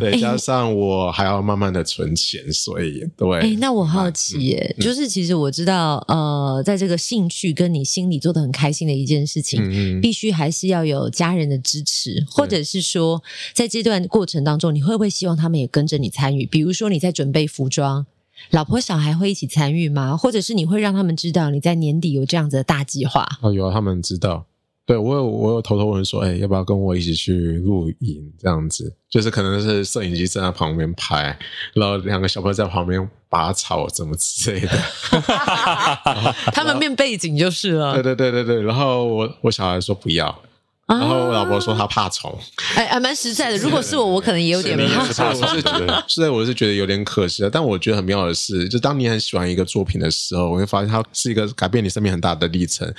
[0.01, 3.41] 对，加上我还要慢慢的存钱，所以对。
[3.41, 12.62] 哎，那我好奇耶，就是其实我知道，呃，在这个兴趣跟你心里做的很开心的一件事情，必须还是要有家人的支持，或者。
[12.63, 13.23] 是说，
[13.53, 16.47] 在这段过程当中，你会不会希望他们也跟着你参与？
[16.47, 18.07] 比如说你在准备服装，
[18.51, 20.17] 老婆小孩会一起参与吗？
[20.17, 23.27] 或者是你会让他们知道你在年底有这样子的大计划？
[23.41, 24.47] 哦，有啊，他们知道。
[24.85, 28.33] 对，我有，我有偷偷问说，哎，要不要跟我一起去露营？
[28.37, 31.39] 这样子，就是可能是摄影机站在旁边拍，
[31.73, 34.71] 然后两个小朋友在旁边拔草，怎么之类的。
[36.53, 37.95] 他们变背景就是了。
[37.95, 40.37] 对对对对对，然后我我小孩说不要。
[40.87, 42.37] 然后我老婆说她怕虫，
[42.75, 43.57] 哎，还蛮实在的。
[43.59, 45.41] 如果是我，我可能也有点怕虫。
[45.41, 47.49] 我是觉得，现在我是觉得有点可惜的。
[47.49, 52.93] 但我觉得很妙的是，就当你很喜欢一个作品的时候，我会发现它是一个改变你生命很大的历程。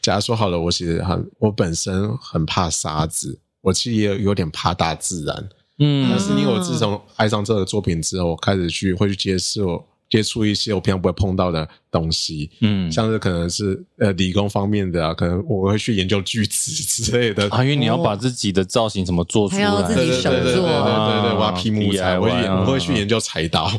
[0.00, 5.48] 假如说好了，我其实很，我本身很怕沙子，我其实也，有点怕大自然。
[5.78, 9.84] 嗯，但是因为我自从爱上这个作品之后，我开始去会去接受。
[10.10, 17.48] 接触一些我平常不会碰到的东西，嗯，像是可能是呃理工方面的啊，可能我会去研究锯子之类的。
[17.50, 20.62] 啊，因为你要把自己的造型怎么做出来，还要自己手做，对对对
[21.22, 23.70] 对，我要劈木材，我也我会去研究柴刀，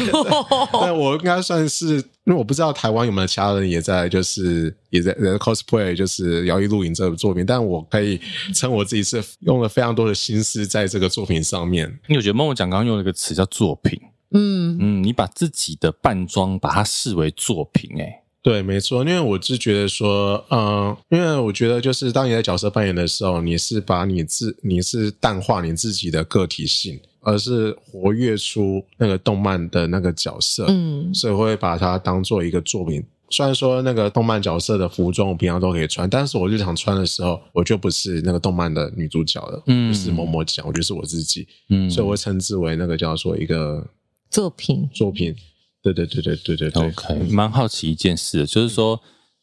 [0.80, 8.18] 但我应该算是，因为我不知道台湾有没有其他人也在，就是也在 cosplay，就是摇曳露营这个作品，但我可以
[8.54, 11.86] 称我自己是用了非常多的心思在这个作品上面。
[12.08, 14.00] 因为我觉得梦梦讲刚刚用了一个词叫作品。
[14.32, 14.76] 嗯。
[14.80, 33.04] 嗯，你把自己的扮装把它视为作品，欸，哎，对，没错，因为我是觉得说，嗯，因为我觉得就是当你在角色扮演的时候，你是把你自你是淡化你自己的个体性，而是活跃出那个动漫的那个角色，嗯，所以会把它当做一个作品。
[33.28, 43.86] 虽然说那个动漫角色的服装我平常都可以穿，但是我日常穿的时候，我就不是那个动漫的女主角了，嗯，就是某某讲，我就是我自己，嗯，所以我会称之为那个叫做一个。
[44.30, 45.34] 作品，作品，
[45.82, 46.88] 对对对对对对对。
[46.88, 49.00] OK，蛮好奇一件事，就是说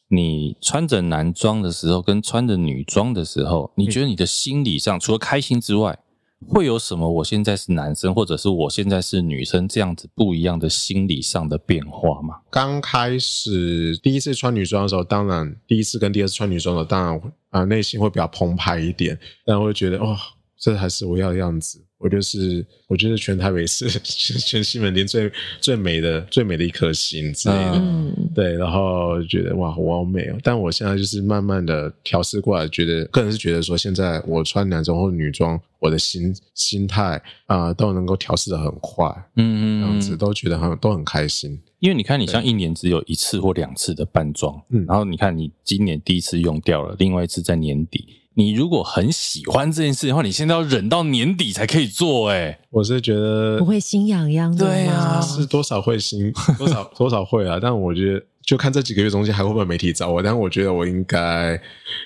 [0.08, 6.00] 你穿着男装的时候，跟穿着女装的时候，你觉得你的心理上除了开心之外，
[6.48, 7.10] 会有什么？
[7.10, 12.36] 我现在是男生，或者是我现在是女生，这样子不一样的心理上的变化吗？
[12.52, 20.16] 刚开始第一次穿女装的时候，当然第一次跟第二次穿女装的时候，当然啊内心会比较澎湃一点，但会觉得哇，
[20.60, 21.84] 这还是我要的样子。
[22.00, 27.72] 我就是，我就是全台北市、 全西门町最最美的、最美的一颗星之类的。
[27.74, 30.38] 嗯，对，然后觉得哇，我好美哦！
[30.44, 39.08] 但我现在就是慢慢的调试过来，觉得个人是觉得说，现在我穿男装或女装，我的心心态啊、呃、都能够调试的很快。
[39.36, 41.60] 嗯嗯，这样子都觉得很都很开心。
[41.80, 48.08] 因为你看，你像一年只有一次或两次的扮装，嗯，然后你看你今年第一次用掉了，另外一次在年底。
[48.38, 58.24] 你如果很喜欢这件事的话，你现在要忍到年底才可以做，欸，哎，我是觉得不会心痒痒的，对啊，是多少会心， 多少多少会啊，但我觉得。
[58.48, 61.60] 就看这几个月中间还会不会媒体找我，但是我觉得我应该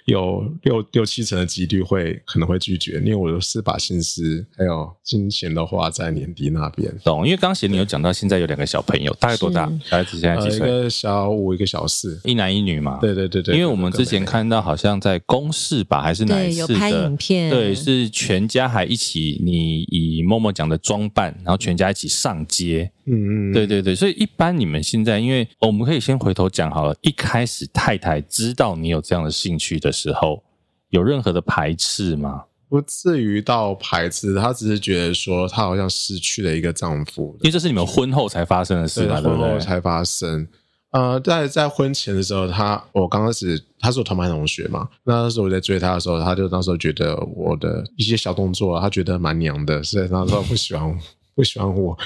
[0.06, 6.92] 有六六七成的几率会可能会拒绝，因为我都是把心思还有金钱的花在年底那边。
[7.04, 7.24] 懂？
[7.24, 9.72] 因为刚才你有讲到现在有两个小朋友，大概多大？
[9.86, 10.68] 小孩子现在几岁？
[10.68, 12.98] 呃，一个小五，一个小四，一男一女嘛。
[13.00, 13.54] 对对对对。
[13.54, 16.68] 因为我们之前看到好像在公视吧，还是哪一次的？
[16.68, 17.52] 对，有拍影片。
[17.52, 22.92] 对，是全家还一起，你以默默讲的装扮，然后全家一起上街。
[23.14, 26.96] 嗯嗯，对对对，所以一般你们现在，因为我们可以先回头讲好了。
[27.02, 30.42] 一开始太太知道你有这样的兴趣的时候，
[30.90, 32.46] 有任何的排斥吗？
[32.70, 39.46] 不至于到排斥，她只是觉得说她好像失去了一个丈夫，因为这是你们婚后才发生的事嘛，对不对？
[39.46, 40.48] 婚后才发生。
[40.92, 50.98] 呃，在在婚前的时候，她我刚开始她是我同班同学嘛，那时候我在追她的时候，她就那时候觉得我的一些小动作，她觉得蛮娘的，所以那时候不喜欢。
[51.34, 51.98] 不喜欢我，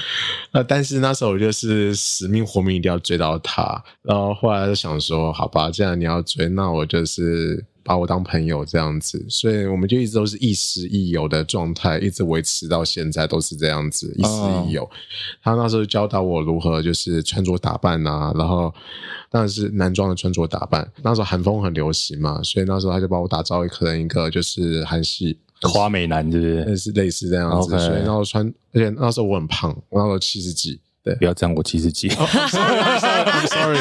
[0.52, 14.30] 那但是那时候我就是死命活命一定要追到他，然后后来就想说，好吧，既然你要追，那我就是把我当朋友这样子，所以我们就一直都是亦师亦友的状态，一直维持到现在都是这样子，亦师
[14.64, 14.88] 亦友。
[15.42, 18.72] 他那时候教导我如何就是穿着打扮啊，然后
[19.28, 25.36] 当然是男装的穿着打扮，那时候韩风很流行嘛，所以那时候他就把我打造一个一个就是韩系。
[25.62, 26.64] 花美男，对不对？
[26.64, 27.78] 类似类似这样子，Okay.
[27.78, 30.80] 所以那时候穿，而且那时候我很胖，我那时候七十几。
[31.06, 32.08] 对，不要这样，我七十几。
[33.46, 33.78] Sorry，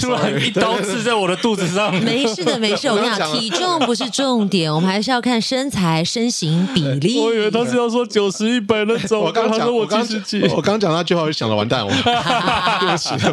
[0.00, 1.94] 突然一刀刺在我的肚子上。
[2.02, 2.88] 没事的，没事。
[2.88, 7.20] 我跟你讲，体重不是重点，我们还是要看身材、身形比例。
[7.20, 9.20] 我以为他是要说九十一百那种。
[9.20, 13.30] 我刚讲我七十几，我刚讲那句话就想了，完蛋，我对不起，对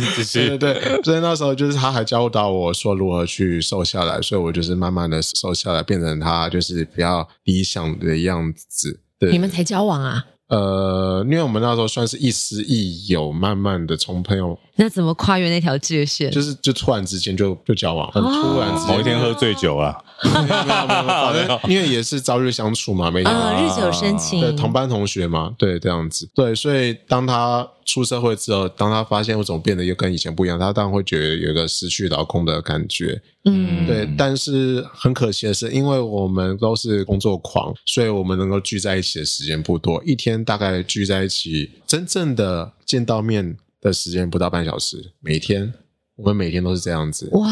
[0.00, 0.48] 不起。
[0.48, 9.00] 对对对，所以那时候就是他还教导我说如何去瘦下来，所以我就是慢慢的瘦下来，变成他就是比较理想的样子。
[9.18, 10.24] 对，你们才交往啊？
[10.48, 14.58] 呃，因为我们那时候算是亦师亦友，慢慢的从朋友。
[14.76, 16.30] 那怎么跨越那条界限？
[16.30, 23.34] 就是就突然之间就就交往，很突然之间，某一天喝醉酒了，没有没有没有，反正 因为也是朝日相处嘛，每天。
[23.34, 34.06] 啊日久生情，对同班同学嘛，对这样子，对，所以当他出社会之后，当他发现我怎么变得又跟以前不一样，他当然会觉得有一个失去老公的感觉，嗯，对。
[34.16, 45.12] 但是很可惜的是，因为我们都是工作狂，所以我们能够聚在一起的时间不多，一天大概聚在一起，真正的见到面的时间不到半小时。
[45.20, 45.72] 每天
[46.16, 47.48] 我们每天都是这样子，哇，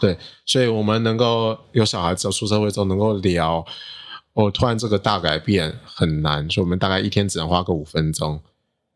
[0.00, 0.18] 对。
[0.44, 3.64] 所以我们能够有小孩之后出社会之后能够聊，
[4.32, 8.40] 哦，突然这个大改变很难，所以我们大概一天只能花个五分钟。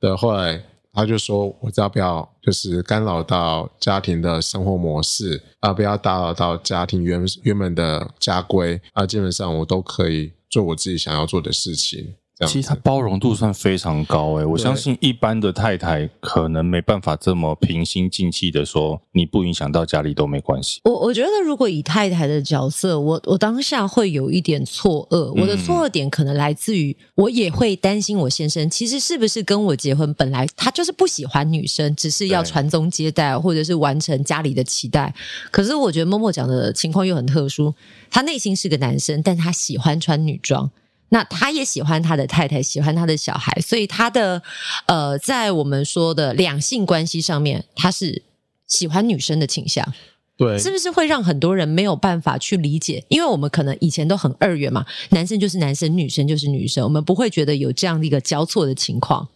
[0.01, 0.65] 对，后来。
[0.93, 12.17] 他就说：“我只要不要就是干扰到家庭的生活模式啊，不要打扰到家庭原原本的家规啊，基本上我都可以做我自己想要做的事情，
[12.47, 20.81] 其实他包容度算非常高诶、欸，我相信一般的太太可能没办法这么平心静气的说，你不影响到家里都没关系。
[20.85, 35.15] 我我觉得如果以太太的角色，我我当下会有一点错愕，我的错愕点可能来自于我也会担心我先生其实是不是跟我结婚本来他就是不喜欢女生，只是要传宗接代或者是完成家里的期待。
[35.51, 37.75] 可是我觉得默默讲的情况又很特殊，
[38.11, 40.71] 他内心是个男生，但他喜欢穿女装。
[41.11, 44.43] 那他也喜欢他的太太，喜欢他的小孩，所以他的
[44.87, 48.23] 呃，在我们说的两性关系上面，他是
[48.67, 49.93] 喜欢女生的倾向。
[50.37, 53.05] 对，是不是会让很多人没有办法去理解？
[53.09, 59.29] 因为我们可能以前都很二元嘛，男生就是男生，女生就是女生，我们不会觉得有这样的一个交错的情况。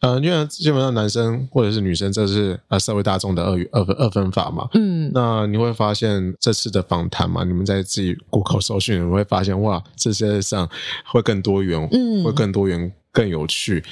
[0.00, 4.68] 呃，因为基本上男生或者是女生，这是呃社会大众的二二分二分法嘛。
[4.74, 10.68] 嗯，那你会发现这次的访谈嘛，你们在自己 Google 搜寻，你会发现哇，这些上
[11.06, 13.82] 会更多元，嗯，会更多元，更有趣。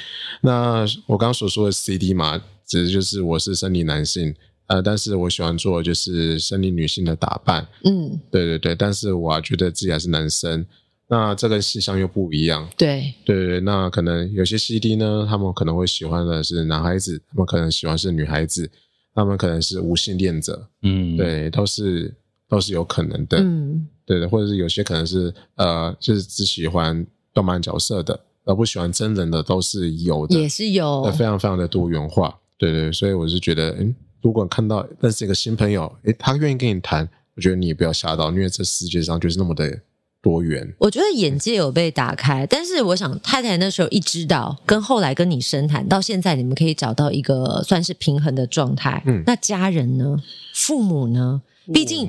[0.43, 4.35] 那我刚刚所说的 CD 嘛，只是就是我是生理男性，
[4.67, 7.67] 呃，但是我喜欢做就是生理女性的打扮。
[7.85, 10.67] 嗯，对对对，但是我觉得自己还是男生。
[11.07, 13.13] 那这个细项又不一样，对。
[13.25, 18.71] 对对，那可能有些 CD 呢，他们可能会喜欢的是男孩子，他们可能喜欢是女孩子，
[19.15, 22.15] 他们可能是无性恋者，嗯，对，都是
[22.49, 39.81] 都是有可能的，嗯，对的，或者是有些可能是呃，就是只喜欢动漫角色的，而不喜欢真人的，都是有的，也是有，非常非常的多元化，对对，所以我是觉得，嗯，如果看到认识一个新朋友，诶，他愿意跟你谈，我觉得你也不要吓到，因为这世界上就是那么的。
[40.25, 49.03] 多元，我觉得眼界有被打开，但是我想太太那时候一知道，跟后来跟你深谈，到现在你们可以找到一个算是平衡的状态。
[49.07, 50.17] 嗯，那家人呢？
[50.55, 51.43] 父母呢？
[51.73, 52.07] 毕竟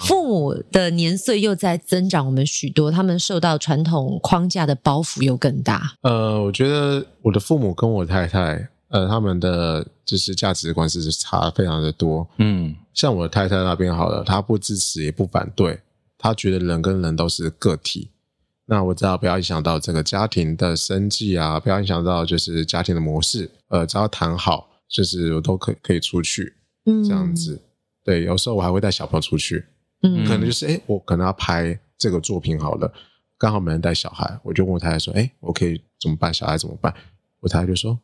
[0.00, 5.92] 父母的年岁又在增长，我们许多，他们受到传统框架的包袱又更大。
[6.02, 12.26] 呃，我觉得我的父母跟我太太，呃，他们的就是价值观是差非常的多。
[12.38, 15.78] 嗯，像我的太太那边好了，她不支持也不反对。
[16.18, 18.10] 他觉得人跟人都是个体，
[18.66, 26.54] 那我只要不要影响到这个家庭的生计啊，不要影响到就是家庭的模式，呃，只要谈好，就是我都可以可以出去，
[26.84, 27.60] 嗯，这样子。
[28.04, 29.64] 对，有时候我还会带小朋友出去，
[30.02, 32.92] 嗯，可能就是诶，我可能要拍这个作品好了，
[33.36, 36.32] 刚好没人带小孩，我就问我太太说，诶，我可以怎么办？
[36.32, 36.94] 小孩怎么办？
[37.40, 37.98] 我太太就说，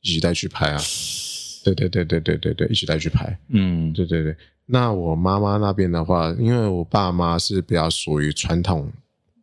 [0.00, 0.78] 一起带去拍啊，
[1.64, 4.36] 对对对对对对对，一起带去拍，嗯，对对对。
[4.66, 8.90] 那我妈妈那边的话，因为我爸妈是比较属于传统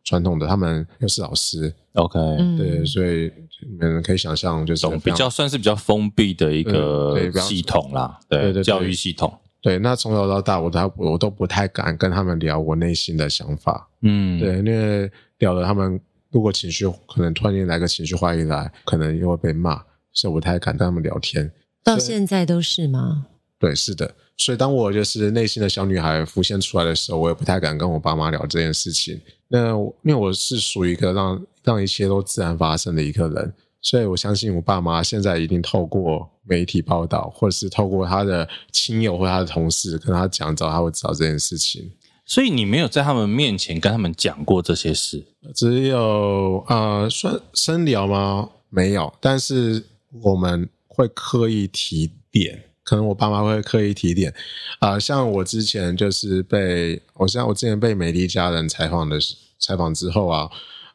[0.04, 2.18] 传统的，他们又是老师，OK，
[2.56, 9.32] 对，所以你们可以想象，就是比较算是比较封闭的一个系统啦，对，对，对，对，教育系统。
[9.60, 16.00] 对，那从小到大，我都我都不太敢跟他们聊我内心的想法，嗯，对，因为聊了他们，
[16.30, 21.50] 如果情绪可能突然间来个情绪化一来，可能又会被骂，所以我不太敢跟他们聊天。
[21.86, 23.26] 到现在都是吗？
[23.60, 24.12] 对，是的。
[24.36, 29.20] 所以当我就是内心的小女孩浮现出来的时候，我也不太敢跟我爸妈聊这件事情。
[29.46, 29.70] 那
[30.02, 41.92] 因为我是属于一个让让一切都自然发生的一个人，所以我相信我爸妈现在一定透过媒体报道，或者是透过他的亲友或他的同事跟他讲，找他会知道这件事情。
[42.26, 45.24] 所以你没有在他们面前跟他们讲过这些事？
[45.54, 48.50] 只有呃，算深聊吗？
[48.68, 49.84] 没有，但是
[50.20, 52.64] 我们会刻意提点。
[52.82, 54.32] 可能我爸妈会刻意提点，
[54.78, 59.18] 啊、呃，像我之前就是被，我像我之前被美丽家人采访的
[59.58, 60.48] 采访之后啊，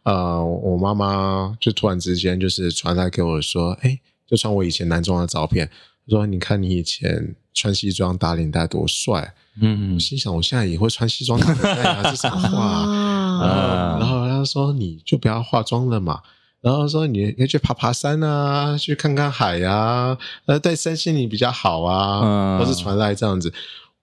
[0.04, 5.70] 呃，我妈妈就突然之间就是传来给我说，哎，就传我以前男装的照片，
[6.08, 13.97] 说你看你以前穿西装打领带多帅，嗯，我心想我现在也会穿西装打领带啊，这什么话啊？
[13.99, 16.22] 然后他说你就不要化妆了嘛。
[16.62, 23.51] 然后说你要去爬爬山啊，去看看海呀，啊，呃，对身心灵比较好啊，嗯，或是传来这样子。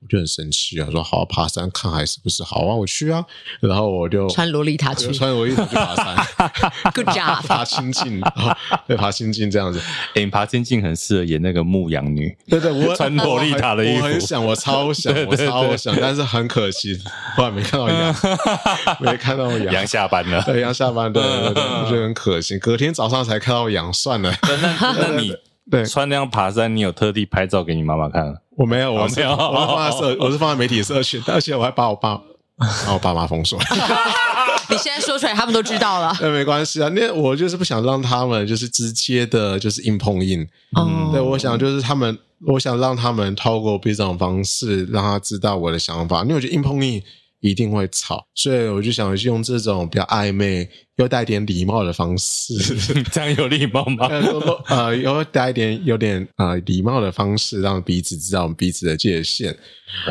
[0.01, 2.75] 我就很生气啊，说好爬山看海是不是好啊？
[2.75, 3.25] 我去啊，
[3.61, 6.17] 然后我就穿洛丽塔去，穿洛丽塔去爬山，
[6.95, 8.21] Good job， 爬清境，
[8.87, 9.81] 对，爬清境这样子。
[10.15, 16.97] 哎，爬清境很适合演那个牧羊女，对对，我 穿洛丽塔的衣服，我很想，我超想，我超想，但是很可惜，
[17.37, 18.15] 后来没看到羊，
[19.01, 24.33] 没看到羊，羊下班了，对，羊下班，对对对，我觉得很可惜，隔天早上才看到羊，算了。
[24.81, 25.35] 那那你
[25.69, 28.37] 对穿那样爬山，你有特地拍照给你妈妈看？
[28.59, 32.21] 我没有，我没有，我是放在社， 我是放在媒体社群，而且我还把我爸，
[32.85, 33.59] 把我爸妈封锁。
[34.71, 36.15] 你现在说出来，他们都知道了。
[36.21, 40.47] 那没关系啊，那我就是不想让他们就是直接的，就是硬碰硬。
[40.77, 46.23] 嗯，对，我想就是他们，我想让他们透过这种方式让他知道我的想法。
[46.23, 47.03] 因为我觉得硬碰硬
[47.41, 52.55] 一定会吵，所以我就想用这种比较暧昧又带点礼貌的方式，
[53.13, 54.09] 这样有礼貌吗？
[54.67, 59.57] 呃，有带一点有点呃礼貌的方式，让彼此知道我们彼此的界限。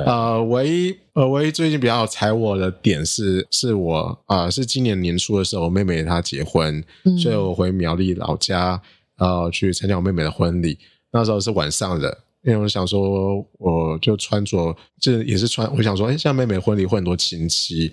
[0.06, 8.82] 呃，唯一呃唯一最近比较踩我的点是，是我啊、呃、是今年年初的时候，我妹妹她结婚，嗯、所以我回苗栗老家
[9.18, 10.78] 呃去参加我妹妹的婚礼，
[11.12, 12.18] 那时候是晚上的。
[12.44, 15.70] 因为我想说，我就穿着，这也是穿。
[15.76, 17.92] 我想说，哎，像妹妹婚礼会很多亲戚，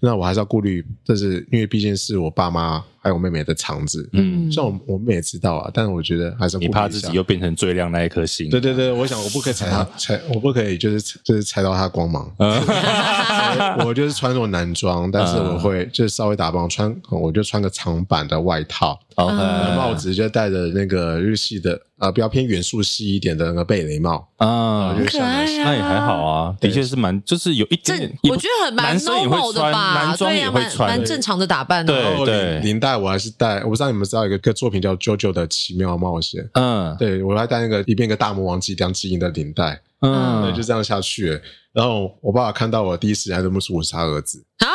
[0.00, 4.08] 那我还是要顾虑，这是因为毕竟是我爸妈还有我妹妹的肠子。
[4.12, 8.48] 嗯，虽然我我妹也知道啊，但是我觉得还是你怕自己又变成最亮那一颗星。
[8.48, 12.30] 对对对，我想我不可以踩他踩，我不可以就是就是踩到他光芒。
[13.84, 18.98] 我就是穿着男装，但是我会就是稍微打扮穿，我就穿个长版的外套。
[19.16, 19.36] OK，
[19.76, 31.92] 帽子就戴着那个日系的，呃，比较偏元素系一点的那个贝雷帽啊，很可爱，那也还好啊，的确是蛮，就是有一点，我觉得很蛮 normal 的吧，男装也会穿，蛮正常的打扮的。
[31.92, 41.40] 对对，领带我还是带，我不知道你们知道一个个作品叫《JoJo 的奇妙冒险》，嗯，对我还带那个一边一个大魔王脊梁基因的领带，嗯，对，就这样下去。
[41.72, 44.68] 然后我爸爸看到我第一时间认不出我是他儿子啊。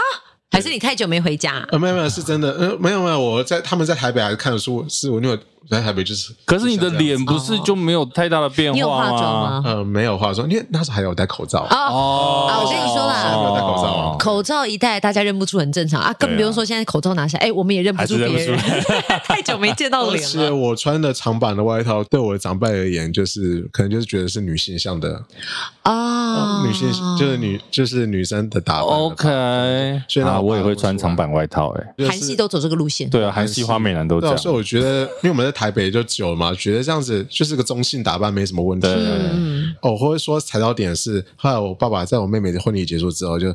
[0.50, 1.68] 还是你太久没回家？
[1.72, 2.52] 呃，没有没有，是真的。
[2.54, 5.38] 呃，没有没有，我在他们在台北还是看的书，是我因为我
[5.70, 6.34] 在台北就是。
[6.46, 8.76] 可是你的脸不是就没有太大的变化吗？
[8.76, 9.64] 你有化妆吗？
[9.66, 11.68] 呃，没有化妆，因为那时候还有戴口罩。
[11.70, 16.14] 哦，啊，我跟你说啦，没有戴口罩，口罩一戴，大家认不出很正常啊。
[16.20, 18.58] 更不用说现在口罩拿下，哎，我们也认不出别人。
[19.26, 20.28] 太久没见到脸了。
[20.28, 25.22] 是我穿的长版的外套，对我的长辈而言，就是可能就是觉得是女性向的
[25.84, 28.84] 啊，女性就是女就是女生的打扮。
[28.84, 31.70] OK，所以呢，我也会穿长版外套。
[31.78, 33.10] 哎，韩系都走这个路线。
[33.10, 34.38] 对啊，韩系花美男都这样。
[34.38, 38.88] 所以我觉得，因为我们在台北就久了嘛，觉得这样子就是个中性打扮没什么问题。
[38.88, 43.48] 嗯，哦，或者说踩到点是，后来我爸爸在我妹妹的婚礼结束之后，就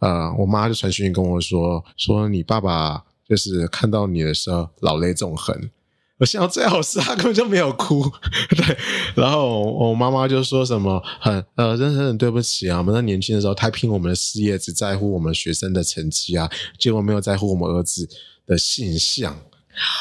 [0.00, 5.70] 呃，我妈就传讯跟我说，说你爸爸就是看到你的时候老泪纵横。
[6.18, 8.04] 我想到最好是他根本就没有哭，
[8.54, 8.76] 对。
[9.14, 18.06] 然后我妈妈就说什么很呃，真的很对不起啊，我们在年轻的时候太拼我们的事业，只在乎我们学生的成绩啊，结果没有在乎我们儿子
[18.46, 19.38] 的性向。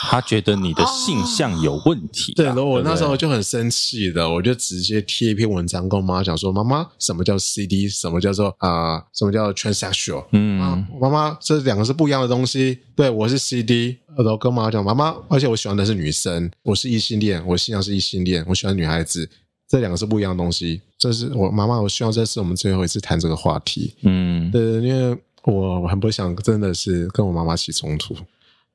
[0.10, 7.90] 他觉得你的性向有问题，啊，对，然后我那时候就很生气的，我就直接贴一篇文章跟我妈讲说：“妈妈，什么叫 CD？
[7.90, 9.04] 什么叫做啊，呃？
[9.14, 10.26] 什么叫 transsexual？
[10.32, 12.80] 嗯，妈妈，这两个是不一样的东西。
[12.96, 19.30] 对，我是 CD，然后跟妈妈讲，妈妈，而且我喜欢的是女生，我是异性恋，我性向是异性恋，我喜欢女孩子，
[19.68, 20.82] 这两个是不一样的东西。
[20.98, 23.94] 这是我妈妈，我希望这是我们最后一次谈这个话题。
[24.04, 28.16] 嗯，对，因为我我很不想真的是跟我妈妈起冲突。”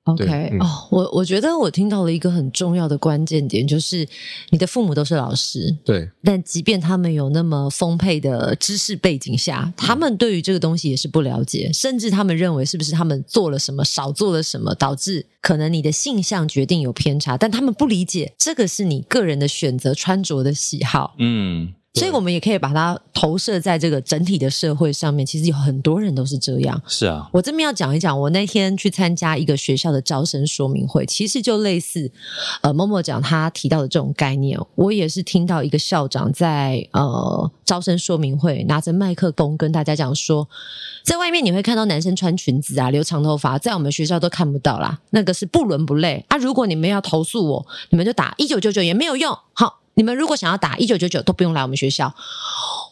[0.05, 4.09] OK，嗯、哦，我我觉得我听到了一个很重要的关键点，就是
[4.48, 21.74] 你的父母都是老师，对，但即便他们有那么丰沛的知识背景下，他们对于这个东西也是不了解，甚至他们认为是不是他们做了什么，少做了什么，导致可能你的性向决定有偏差，但他们不理解这个是你个人的选择，穿着的喜好，嗯。
[21.92, 25.26] 所以，我们也可以把它投射在这个整体的社会上面。
[25.26, 26.80] 其实有很多人都是这样。
[26.86, 32.10] 是啊，我这边要讲一讲，我那天去参加一个学校的招生说明会，其实就类似
[32.62, 34.58] 呃默默讲他提到的这种概念。
[34.74, 40.48] 我也是听到一个校长在呃招生说明会拿着麦克风跟大家讲说，
[41.04, 46.38] 在外面你会看到男生穿裙子啊，留长头发，在我们学校都看不到啦，那个是不伦不类啊。
[46.38, 49.36] 如果你们要投诉我，你们就打一九九九也没有用。
[49.52, 49.80] 好。
[50.01, 52.11] 你们如果想要打一九九九，都不用来我们学校。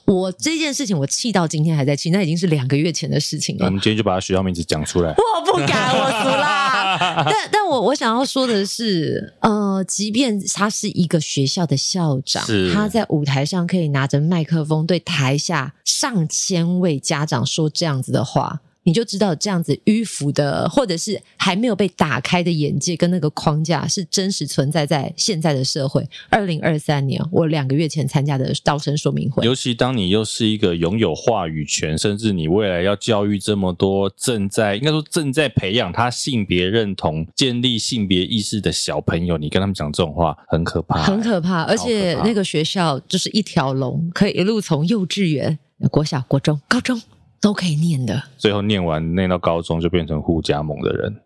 [0.05, 3.65] 我这件事情，我气到今天还在气，那已经是两个月前的事情了。
[3.65, 5.09] 我们今天就把他学校名字讲出来。
[5.13, 7.25] 我不敢，我输啦！
[7.25, 12.45] 但但我我想要说的是，呃，即便他是一个学校的校长，
[12.75, 18.61] 他在舞台上可以拿着麦克风对台下上千位家长说这样子的话。
[18.85, 26.09] 你就知道这样子迂腐的，或者是还没有被打开的眼界跟那个框架，是真实存在在现在的社会。
[26.31, 41.65] 二零二三年，我两个月前参加的招生说明会，尤其当你又是一个拥有话语权，甚至你未来要教育这么多正在应该说正在培养他性别认同、建立性别意识的小朋友，你跟他们讲这种话，很可怕，很可怕。
[41.65, 45.59] 而且那个学校就是一条龙，可以一路从幼稚园、
[45.91, 46.99] 国小、国中、高中。
[47.41, 51.17] 都可以念的，最后念完念到高中就变成互加盟的人。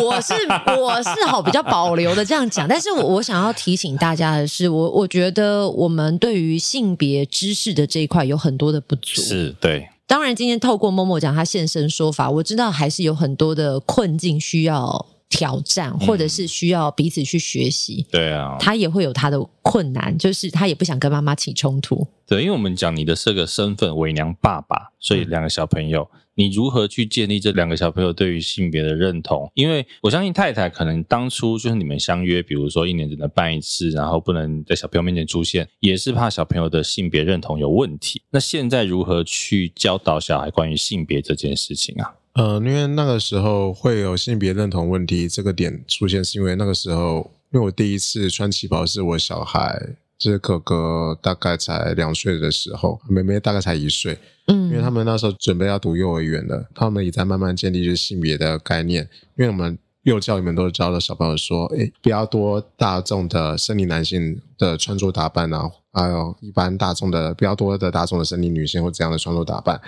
[0.00, 0.34] 我是
[0.78, 9.20] 我是好比较保留的这样讲，但是我我想要提醒大家的是，我我觉得我们对于性别知识的这一块有很多的不足。
[9.20, 18.06] 是对，当然今天透过默默讲他现身说法，我知道还是有很多的困境需要挑战，或者是需要彼此去学习。
[18.12, 22.06] 对啊，他也会有他的困难，就是他也不想跟妈妈起冲突。
[22.26, 26.08] 对，因为我们讲你的这个身份伪娘爸爸，所以两个小朋友。
[26.12, 29.52] 嗯你如何去建立这两个小朋友对于性别的认同？
[29.52, 38.22] 因为我相信太太可能当初就是你们相约，比如说一年只能办一次，然后不能在小朋友面前出现，也是怕小朋友的性别认同有问题。
[38.30, 42.14] 那现在如何去教导小孩关于性别这件事情啊？
[42.34, 49.96] 呃，因为那个时候会有性别认同问题这个点出现，是因为那个时候，因为我第一次穿旗袍是我小孩。
[50.18, 54.16] 就是哥哥大概才两岁的时候，妹妹大概才一岁。
[54.46, 59.02] 嗯，因为他们那时候准备要读幼儿园了，他们也在慢慢建立就是性别的概念。
[59.36, 69.80] 因为我们幼教里面都教了小朋友说，诶，比较多大众的生理男性的穿着打扮啊，还有一般大众的比较多的大众的生理女性或这样的穿着打扮，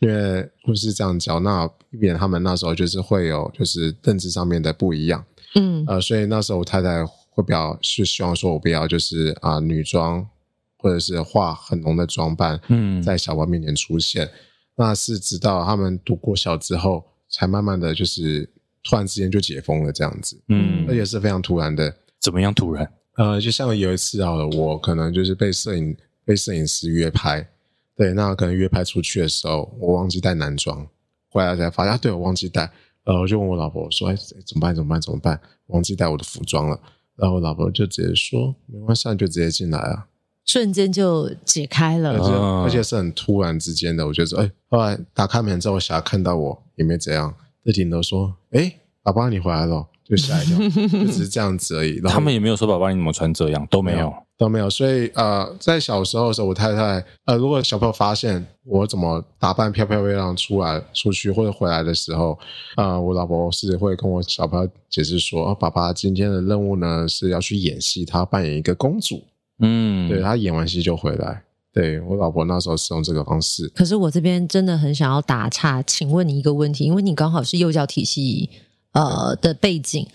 [0.00, 5.24] 因为会是这样教，那避免他们那时候就是会有就是认知上面的不一样。
[5.54, 7.04] 嗯，呃，所以那时候我太太。
[7.32, 10.28] 会比较是希望说，我不要就是啊、呃、女装
[10.76, 14.26] 或者是化很浓的装扮，嗯，在小朋友面前出现。
[14.26, 14.30] 嗯、
[14.74, 18.50] 那是直到他们读过小之后，才慢慢的就是
[18.82, 21.94] 突然之间就解封了这样子，嗯，而且是非常突然的。
[22.18, 22.92] 怎么样突然？
[23.20, 25.94] 呃，就像有一次啊，我可能就是被摄影
[26.24, 27.46] 被摄影师约拍，
[27.94, 30.88] 对，那可能约拍出去的时候，我忘记带男装，
[31.28, 32.72] 回来才发现，啊、对我忘记带，
[33.04, 34.16] 呃，我就问我老婆说，哎，
[34.46, 34.74] 怎么办？
[34.74, 34.98] 怎么办？
[34.98, 35.38] 怎么办？
[35.66, 36.80] 忘记带我的服装了。
[37.16, 40.06] 然后我老婆就直接说：“没关系，就直接进来啊！”
[40.46, 44.06] 瞬间就解开了，而且而且是很突然之间的。
[44.06, 47.34] 我觉得说，哎，后来打开门之后，我小孩看到我也没怎样，
[47.66, 52.00] 就顶多说：“哎，爸爸你回来了。”就吓一跳，就只是这样子而已。
[52.00, 54.12] 他们也没有说：“爸爸你怎么穿这样？”都没有。
[54.36, 62.38] 都没有，所以呃，在小时候的时候，我太太呃，如果小朋友发现我怎么打扮漂漂亮亮出来出去或者回来的时候，
[62.78, 69.22] 呃，我老婆是会跟我小朋友解释说，哦，爸爸今天的任务呢是要去演戏，他扮演一个公主，
[69.60, 71.42] 嗯，对，他演完戏就回来。
[71.74, 73.68] 对，我老婆那时候是用这个方式。
[73.74, 78.48] 可是我这边真的很想要打岔，请问你一个问题，因为你刚好是幼教体系
[78.92, 80.06] 呃的背景。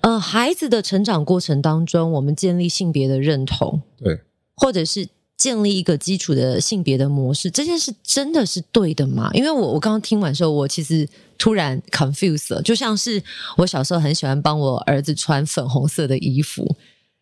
[0.00, 4.20] 呃，孩子的成长过程当中，我们建立性别的认同，对，
[4.54, 9.30] 或者是建立一个基础的性别的模式，这件事真的是对的吗？
[9.32, 13.20] 因为我我刚刚听完之后，我其实突然 confused 了，就像是
[13.56, 16.76] 我小时候很喜欢帮我儿子穿粉红色的衣服。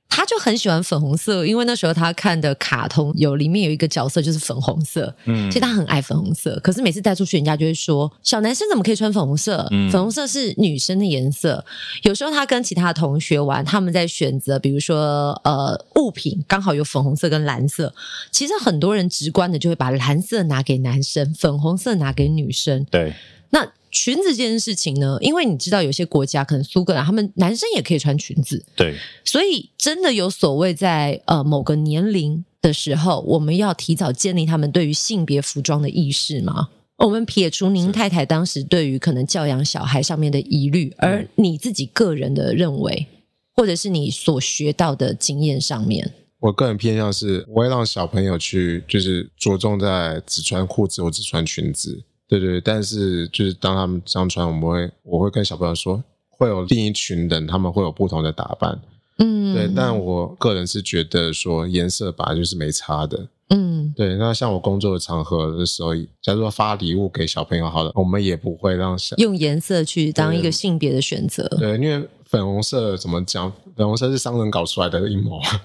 [0.08, 6.56] 他就很喜欢粉红色，因为那时候他看的卡通有里面有一个角色就是粉红色，嗯，其实他很爱粉红色。
[6.62, 9.66] 可是每次带出去，人家就会说：“小男生怎么可以穿粉红色？
[9.72, 11.64] 嗯，粉红色是女生的颜色。”
[12.04, 17.92] 有时候他跟其他同学玩，他们在选择，比如说呃物品，刚好有粉红色跟蓝色。
[18.30, 22.84] 其实很多人直观的就会把蓝色拿给男生，粉红色拿给女生。
[22.90, 23.12] 对，
[23.50, 23.66] 那。
[23.94, 36.70] 裙子这件事情呢，因为你知道有些国家可能苏格兰，他们男生也可以穿裙子，对，所以真的有所谓在呃某个年龄的时候，我们要提早建立他们对于性别服装的意识吗？
[36.96, 43.06] 我们撇除您太太当时对于可能教养小孩上面的疑虑，而你自己个人的认为，
[43.54, 52.02] 或者是你所学到的经验上面，我个人偏向是，我会让小朋友去就是着重在只穿裤子或只穿裙子。
[52.40, 58.80] 对对，但是就是当他们这样穿，我们会我会跟小朋友说，会有另一群人，他们会有不同的打扮，
[59.18, 59.70] 嗯，对。
[59.74, 64.16] 但我个人是觉得说颜色本来就是没差的，嗯，对。
[64.16, 73.52] 那像我工作的场合的时候，假如说发礼物给小朋友，好了，我们也不会让小用颜色去当一个性别的选择，对，因为粉红色怎么讲？
[73.76, 75.60] 粉红色是商人搞出来的阴谋啊！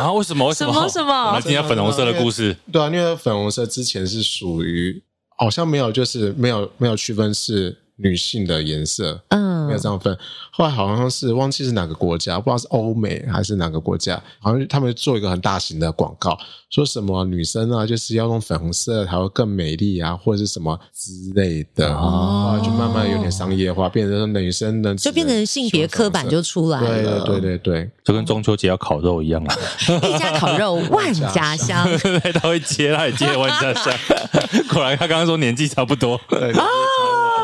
[0.00, 0.48] 啊，为什么？
[0.48, 0.72] 为什么？
[0.72, 0.88] 什么？
[0.88, 1.26] 什么？
[1.28, 5.02] 我们今天粉红色的故事，对啊，因为粉红色之前是属于。
[5.36, 10.16] 好像没有，就是没有没有区分是女性的颜色，嗯，没有这样分。
[10.50, 16.36] 后来好像是忘记是哪个国家，不知道是欧美还是哪个国家，好像他们做一个很大型的广告，
[16.70, 29.56] 说什么女生啊就是要用粉红色才会更美丽啊，或者是什么之类的，哦，就慢慢有点商业化，变成说女生的就变成性别刻板就出来了，对对对对对，就跟中秋节要烤肉一样啊，
[30.02, 31.86] 一家烤肉万家香，
[32.34, 33.92] 他会接，他也接万家香，
[34.72, 36.52] 果然他刚刚说年纪差不多，对。
[36.52, 36.52] 对，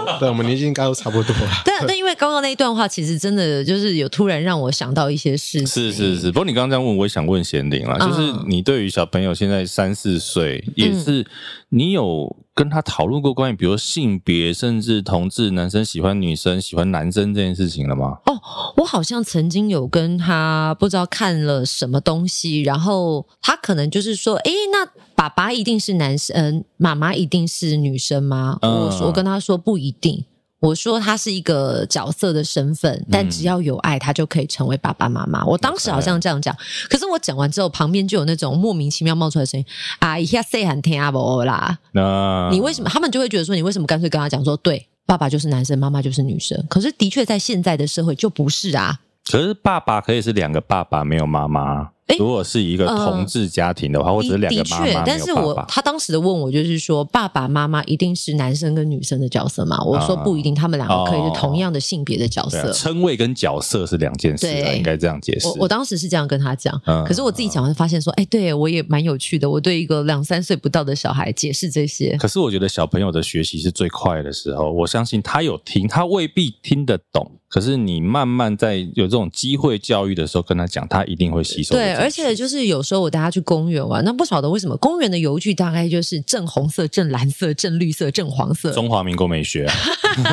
[0.28, 1.34] 我们年纪应该都差不多。
[1.64, 5.66] 对，但因为刚刚那一段话，其实真的就是有突然让我想到一些事情。
[5.66, 11.26] 是是是，不过你刚刚这样问，我也想问贤玲啦，嗯、就是你对于小朋友现在三四岁，也是
[11.70, 18.18] 你有跟他讨论过关于比如性别，甚至同志，男生喜欢女生，喜欢男生这件事情了吗？
[18.26, 18.38] 哦，
[18.76, 24.90] 我好像曾经有跟他不知道看了什么东西，然后他可能就是说，诶，那。
[25.20, 28.58] 爸爸一定是男生，妈妈一定是女生吗？
[28.62, 30.24] 嗯、我我跟他说不一定，
[30.60, 35.44] 我说他是一个角色的身份，但只要有爱，他就可以成为爸爸妈妈。
[35.44, 36.54] 我当时好像这样讲，
[36.88, 39.66] 可是我讲完之后，旁边就有那种莫名其妙冒出来的声音
[40.00, 42.90] ：“啊，一下谁喊天阿伯啦？”那你为什么？
[42.90, 46.62] 他们就会觉得说，你为什么干脆跟他讲说，对，爸爸就是男生，妈妈就是女生？
[46.68, 49.00] 可是的确在现在的社会就不是啊。
[49.30, 51.90] 可是爸爸可以是两个爸爸，没有妈妈。
[52.18, 55.04] 如果是一个同志家庭的话，或者是两个妈妈。
[55.04, 59.82] 但是我他当时的问我就是说，爸爸妈妈一定是男生跟女生的角色吗？
[59.84, 62.72] 我说不一定，他们两个可以是同样的性别的角色。
[62.72, 64.46] 称谓跟角色是两件事，
[64.76, 65.48] 应该这样解释。
[65.48, 69.48] 我我当时是这样跟他讲，可是我自己讲完发现说，哎，对我也蛮有趣的。
[69.48, 74.70] 我对一个两三岁不到的小孩解释这些，可是我觉得小朋友的学习是最快的时候。
[74.70, 77.39] 我相信他有听，他未必听得懂。
[77.50, 81.74] 可是你慢慢在有这种机会教育的时候跟他讲，他一定会吸收。
[81.74, 88.70] 对，而且就是有时候我带他去公园玩，那不晓得为什么公园的油具大概就是正红色、正蓝色、正绿色、正黄色。
[88.70, 89.74] 中华民国美学啊，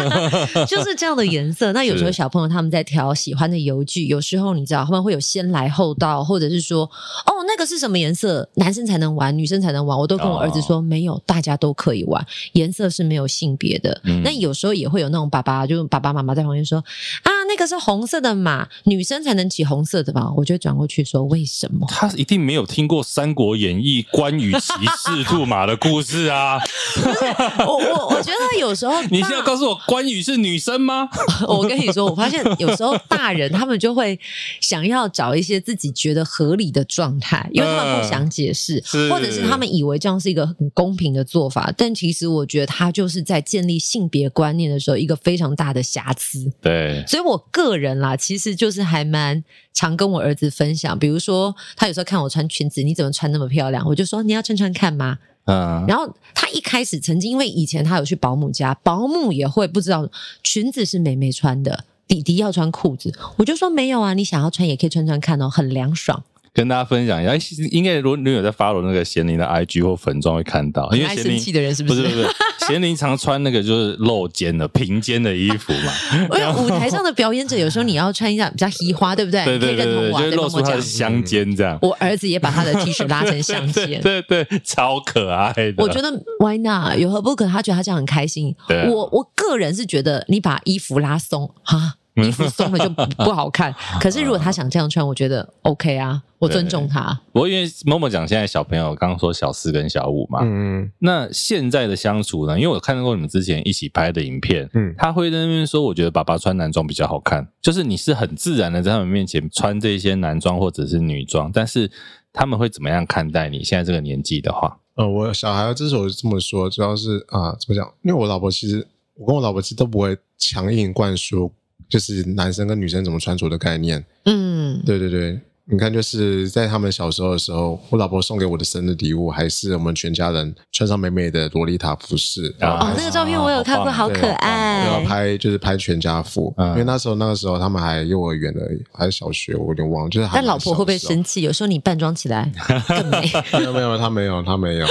[0.70, 1.74] 就是这样的颜色。
[1.74, 6.84] 那有时候小朋友他们在挑喜欢的油具，有时候你知道他们会有先来后到，或者是说
[7.26, 9.98] 哦那个是什么颜色，男生才能玩，女生才能玩。
[9.98, 14.00] 我都跟我儿子说，没有，大家都可以玩，颜色是没有性别的。
[14.04, 16.84] 嗯、那有时候也会有那种爸爸，就爸爸妈妈在旁边说。
[17.24, 20.32] 啊，那个是红色的马，女生才能骑红色的吧？
[20.36, 21.88] 我就转过去说，为什么？
[21.90, 26.60] 他一定没有听过《三国演义》关羽骑赤兔马的故事啊！
[27.66, 31.10] 我我我觉得有时候， 你现在告诉我关羽是女生吗？
[31.48, 34.20] 我跟你说，我发现有时候大人他们就会
[34.62, 46.52] 想要找一些自己觉得合理的状态，因为他们不想解释，呃、或者是他们以为这样是一个很公平的做法，但其实我觉得他就是在建立性别观念的时候一个非常大的瑕疵。
[46.62, 49.44] 对，所以我个人啦，其实就是还蛮
[49.74, 53.86] 常跟我儿子分享，比如说他有时候看我穿裙子，你怎么穿那么漂亮？
[53.88, 55.20] 我就说你要穿穿看吗？
[55.46, 60.10] 嗯，然后他一开始曾经因为以前他有去保姆家，保姆也会不知道
[60.44, 66.24] 裙子是妹妹穿的，弟弟要穿裤子，我就说没有啊，你想要穿也可以穿穿看哦，很凉爽。
[66.58, 67.36] 跟大家分享一下，
[67.70, 72.02] 应该如果你有在 follow 那个贤玲的 IG 或粉妆会看到，因为爱生气的人是不是？
[72.02, 72.30] 不是不是，
[72.68, 75.94] 贤玲常穿那个就是露肩的平肩的衣服嘛。
[76.36, 79.46] 因为舞台上的表演者有时候你要穿一下比较嘻花，对不对？
[79.46, 81.78] 对对对，就露出他的香肩这样。
[81.80, 85.76] 嗯、我儿子也把他的 T 恤拉成香肩， 对，对对，超可爱的。
[85.78, 86.98] 我觉得 Why not？
[86.98, 87.46] 有何不可？
[87.48, 88.56] 他觉得他这样很开心。
[88.68, 91.98] 对我我个人是觉得你把衣服拉松哈。
[92.24, 97.20] 衣服松了就不好看，可是如果他想这样穿，我觉得 OK 啊，我尊重他。
[97.32, 102.60] 不过因为默默讲现在小朋友刚刚说小四跟小五嘛，嗯，那现在的相处呢？
[102.60, 111.90] 因为我看到过你们之前一起拍的影片，嗯，他会在那边说，我觉得爸爸穿男装比较好看，就是你是很自然的在他们面前穿这些男装或者是女装，但是
[112.34, 114.80] 他们会怎么样看待你现在这个年纪的话？
[114.96, 117.86] 呃，我小孩之所以这么说，主要是啊，怎么讲？
[118.02, 121.52] 因为我老婆其实，我跟我老婆其实都不会强硬灌输。
[121.90, 132.54] 就是男生跟女生怎么穿着的概念，嗯，对对对，你看，就是在他们小时候的时候，我老婆送给我的生日礼物，还是我们全家人穿上美美的洛丽塔服饰。
[132.62, 134.86] 哦，那个照片我有看过，好可爱。
[134.88, 140.10] 要拍就是拍全家福，因为那时候那个时候他们还幼儿园而已，还是小学，我有点忘了。
[140.10, 141.42] 就是但老婆会不会生气？
[141.42, 142.50] 有时候你扮装起来
[142.88, 143.30] 更美。
[143.60, 144.88] 没有没有，他没有他没有。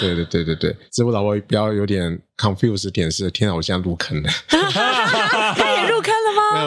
[0.00, 4.28] 对对对对对，只是我老婆比较有点 confused 点是，天啊，我现在入坑了。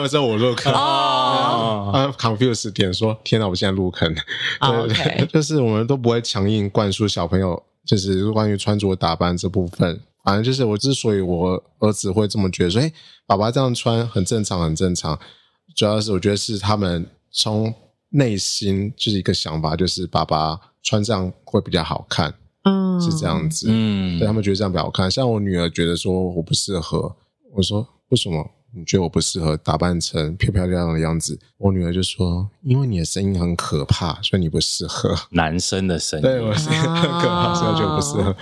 [0.00, 4.12] 那个时候我入坑哦，啊，confuse 点说，天哪，我现在入坑。
[4.14, 10.00] 对对对， 就是我们都不会强硬灌输小朋友，就是关于穿着打扮这部分。
[10.22, 12.92] 反正就是我之所以我儿子会这么觉得说，哎，
[13.26, 15.18] 爸爸这样穿很正常，很正常。
[15.74, 17.72] 主要是我觉得是他们从
[18.10, 22.34] 内心就是一个想法，就是爸爸穿这样会比较好看，
[22.64, 25.10] 嗯，是这样子，嗯，对他们觉得这样比较好看。
[25.10, 27.16] 像我女儿觉得说我不适合，
[27.54, 28.46] 我说为什么？
[28.72, 31.38] 你觉得我不适合打扮成漂漂亮亮的样子？
[31.58, 38.36] 我女儿就说：“因为你的声音很可怕，所以你不适合男生的声音。”对，我声音很可怕，所以就不适合。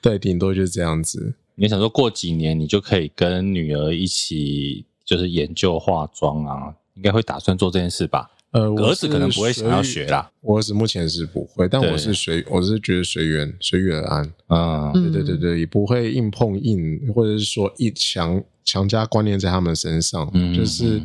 [0.00, 1.34] 对，顶多就是这样子。
[1.56, 6.74] 你想说过几年你就可以跟女儿一起，就是研究化妆啊？
[6.94, 8.30] 应该会打算做这件事吧？
[8.52, 10.30] 呃，儿子可能不会想要学啦。
[10.42, 14.32] 我儿子目前是不会，但我是随，我是觉得随缘，随遇而安。
[14.46, 20.30] 啊，对对对对，也不会硬碰硬，或者是说一强强加观念在他们身上。
[20.34, 21.00] 嗯，就是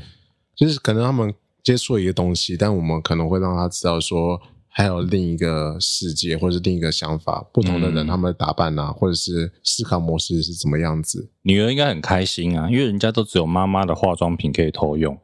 [0.56, 1.34] 就是可能他们
[1.64, 11.30] 接触一个东西，但我们可能会让他知道说还有另一个世界，或者是另一个想法，不同的人他们的打扮啊，或者是思考模式是怎么样子。
[11.44, 15.18] 女儿应该很开心啊，因为人家都只有妈妈的化妆品可以偷用。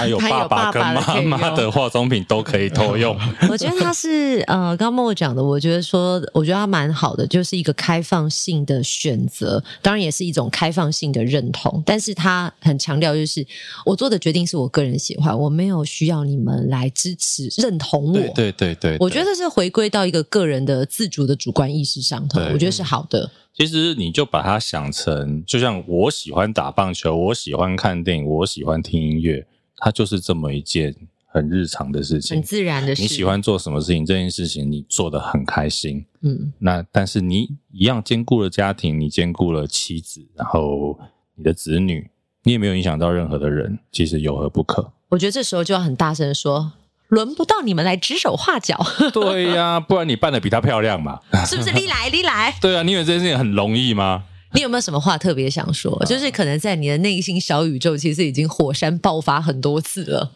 [0.00, 3.16] 还有爸爸跟妈妈的化妆品都可以偷用。
[3.50, 11.82] 我觉得他是呃，刚刚默默讲的，我觉得说，我觉得他蛮好的，就是一个开放性的选择，当然也是一种开放性的认同。
[11.84, 13.46] 但是他很强调，就是
[13.84, 18.12] 我做的决定是我个人喜欢，我没有需要你们来支持认同我。
[18.12, 23.30] 对对对对，对，我觉得是回归到一个个人的自主的主观意识上头，我觉得是好的。
[23.52, 29.44] 其实你就把它想成，就像我喜欢打棒球，我喜欢看电影，我喜欢听音乐，
[29.80, 30.94] 它就是这么一件
[31.26, 33.02] 很日常的事情，很自然的事。
[33.02, 40.98] 你喜欢做什么事情，这件事情你做的很开心，嗯，那但是你一样兼顾了家庭，你兼顾了妻子，然后
[41.34, 42.10] 你的子女，
[42.44, 44.92] 你也没有影响到任何的人，其实有何不可？
[45.08, 46.72] 我觉得这时候就要很大声说。
[47.10, 48.80] 轮不到你们来指手画脚。
[49.12, 51.18] 对呀、啊，不然你扮的比她漂亮嘛？
[51.44, 51.72] 是不是？
[51.74, 52.56] 你来，你来。
[52.60, 54.22] 对啊，你以为这件事情很容易吗？
[54.52, 56.04] 你有没有什么话特别想说？
[56.06, 60.32] 就是可能在你的内心小宇宙，其实已经火山爆发很多次了。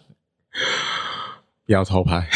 [1.66, 2.28] 不要偷拍。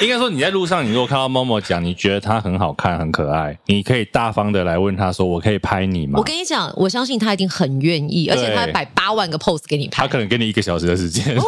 [0.00, 10.02] 应该说，你在路上，你如果看到 Momo 讲，你觉得他很好看、很可爱，你可以大方的来问他说：“我可以拍你吗？”我跟你讲，我相信他一定很愿意，而且他会摆八万个 pose 给你拍。
[10.02, 11.44] 他可能给你一个小时的时间，哦、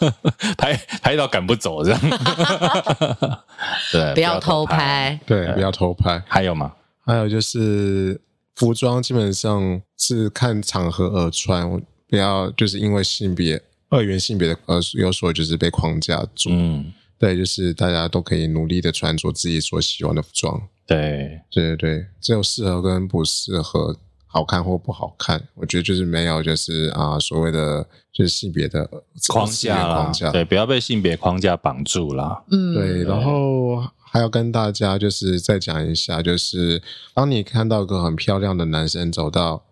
[0.56, 2.00] 拍拍到赶不走这样。
[3.92, 5.18] 对，不要偷拍。
[5.26, 6.22] 对，不要偷拍。
[6.28, 6.72] 还有吗？
[7.04, 8.20] 还有就是
[8.54, 11.68] 服装基本上是看场合而穿，
[12.08, 16.48] 不要就是因为性别二元性别的而有所就是被框架住。
[16.50, 16.92] 嗯。
[17.18, 20.60] 对，就是大家都可以努力的穿着自己所喜欢的服装。
[20.84, 23.96] 对，对对对，只有适合跟不适合，
[24.26, 28.84] 好看或不好看，我觉得就是没有，就是啊，所谓的就是性别的
[29.28, 30.32] 框架框架。
[30.32, 32.42] 对，不要被性别框架绑住了。
[32.50, 33.04] 嗯，对。
[33.04, 33.80] 然后
[34.12, 36.82] 还要跟大家就是再讲一下，就是
[37.14, 39.64] 当你看到一个很漂亮的男生走到。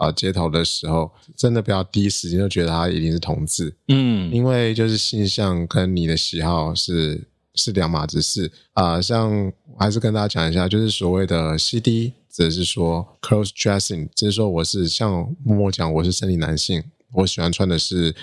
[0.00, 7.26] 啊，街头的时候，真的不要第一时间就觉得他一定是同志，嗯，因为就是性向跟你的喜好是
[7.56, 9.02] 是两码子事啊。
[9.02, 15.10] 像还是跟大家讲一下，就是所谓的 CD，只是说 cross dressing，只是说我是像
[15.42, 16.80] 默默讲，我是生理男性，
[17.14, 18.14] 我喜欢穿的是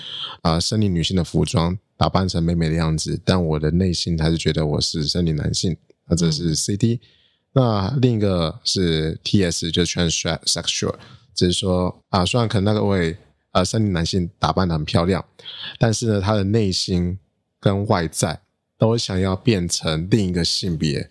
[0.42, 5.76] 啊生理女性的服装，打扮成美美的样子，但我的内心还是觉得我是生理男性，
[6.08, 6.94] 那这是 CD。
[6.94, 7.00] 嗯、
[7.54, 10.94] 那另一个是 TS，就是 transsexual。
[11.34, 13.16] 只是说啊，虽然可能那个位
[13.50, 15.24] 啊，生理男性打扮的很漂亮，
[15.78, 17.18] 但是呢，他的内心
[17.58, 18.40] 跟外在
[18.78, 21.10] 都想要变成另一个性别，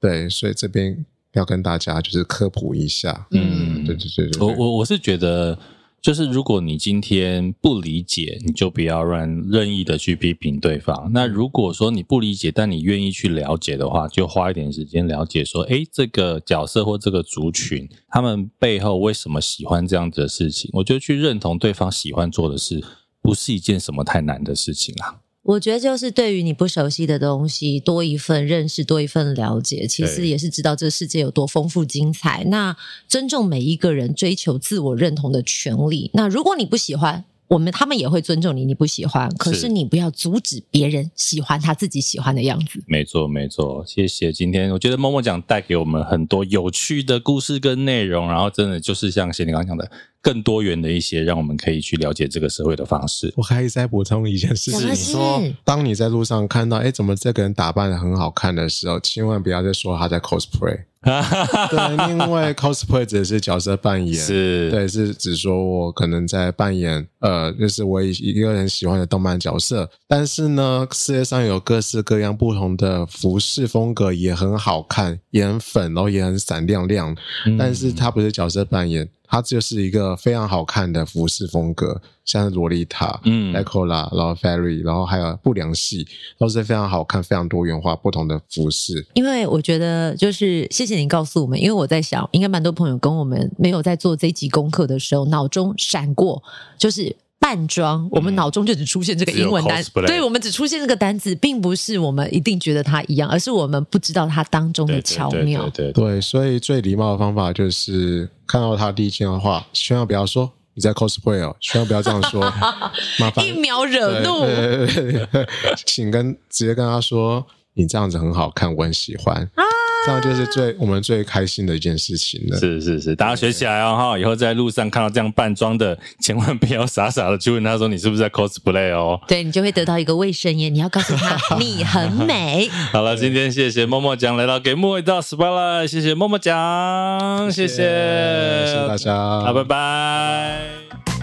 [0.00, 5.58] 对，所以这边要跟大家就是科普一下，嗯，对对对对，我我我是觉得。
[6.00, 11.10] 就是如果你今天不理解，你就不要乱任意的去批评对方。
[11.12, 20.70] 那如果说你不理解，但你愿意去了解的话，就花一点时间了解，说，诶，这个角色或这个族群，他们背后为什么喜欢这样子的事情？
[20.74, 22.82] 我觉得去认同对方喜欢做的事，
[23.20, 25.20] 不是一件什么太难的事情啊。
[25.48, 32.44] 我觉得就是对于你不熟悉的东西，多一份认识，多一份了解，其实也是知道这个世界有多丰富精彩。
[32.48, 32.76] 那
[33.08, 36.10] 尊重每一个人追求自我认同的权利。
[36.12, 42.82] 那如果你不喜欢，我们他们也会尊重你，你不喜欢，可是你不要阻止别人喜欢他自己喜欢的样子。
[42.86, 44.30] 没错，没错，谢谢。
[44.30, 49.90] 今天我觉得默默讲带给我们很多有趣的故事跟内容，然后真的就是像贤你刚刚讲的，
[50.20, 53.32] 更多元的一些，让我们可以去了解这个社会的方式。
[53.36, 60.84] 我还再补充一件事情，你说，当你在路上看到，哎，怎么这个人打扮的很好看的时候，千万不要再说他在 cosplay。
[61.04, 69.88] 对，因为 cosplay 只是角色扮演，是对，是指说我可能在扮演呃，就是我一个人喜欢的动漫角色。
[70.08, 77.14] 但是呢，世界上有各式各样不同的服饰风格，也很好看，也很粉，然后也很闪亮亮。
[77.46, 79.08] 嗯、但是它不是角色扮演。
[79.28, 86.06] 它就是一个非常好看的服饰风格，像是洛丽塔、嗯，Ecola，然后 Fairy，然后还有不良系，
[86.38, 89.06] 都是非常好看、非常多元化、不同的服饰。
[89.14, 96.42] 因为我觉得，就是谢谢你告诉我们，因为我在想，应该蛮多朋友跟我们没有在做这一集功课的时候，脑中闪过，
[96.78, 97.14] 就是。
[97.48, 105.62] 扮装，我们脑中就只出现这个英文单，嗯、对，我们只出现这个单字，并不是我们一定觉得它一样，而是我们不知道它当中的巧妙。
[105.70, 112.42] 对，对，对，对，对，所以最礼貌的方法就是看到他第一句话，千万不要说你在 cosplay 哦，千万不要这样说，
[113.18, 115.48] 麻烦一秒惹怒，对对对对，
[115.86, 119.36] 请跟直接跟他说，你这样子很好看，我很喜欢。
[119.54, 119.64] 啊
[120.08, 122.56] 这样就是最我们最开心的一件事情了。
[122.56, 124.18] 是是是，大家学起来哦哈！
[124.18, 129.20] 以后在路上看到这样扮装的，千万不要傻傻的去问他说，你是不是在 cosplay 哦？
[129.28, 132.70] 对，你就会得到一个卫生烟，你要告诉他你很美。
[132.90, 141.17] 好了，今天谢谢默默讲来到给默一道 spotlight，谢谢默默讲，谢谢，谢谢，谢谢大家，好，拜拜。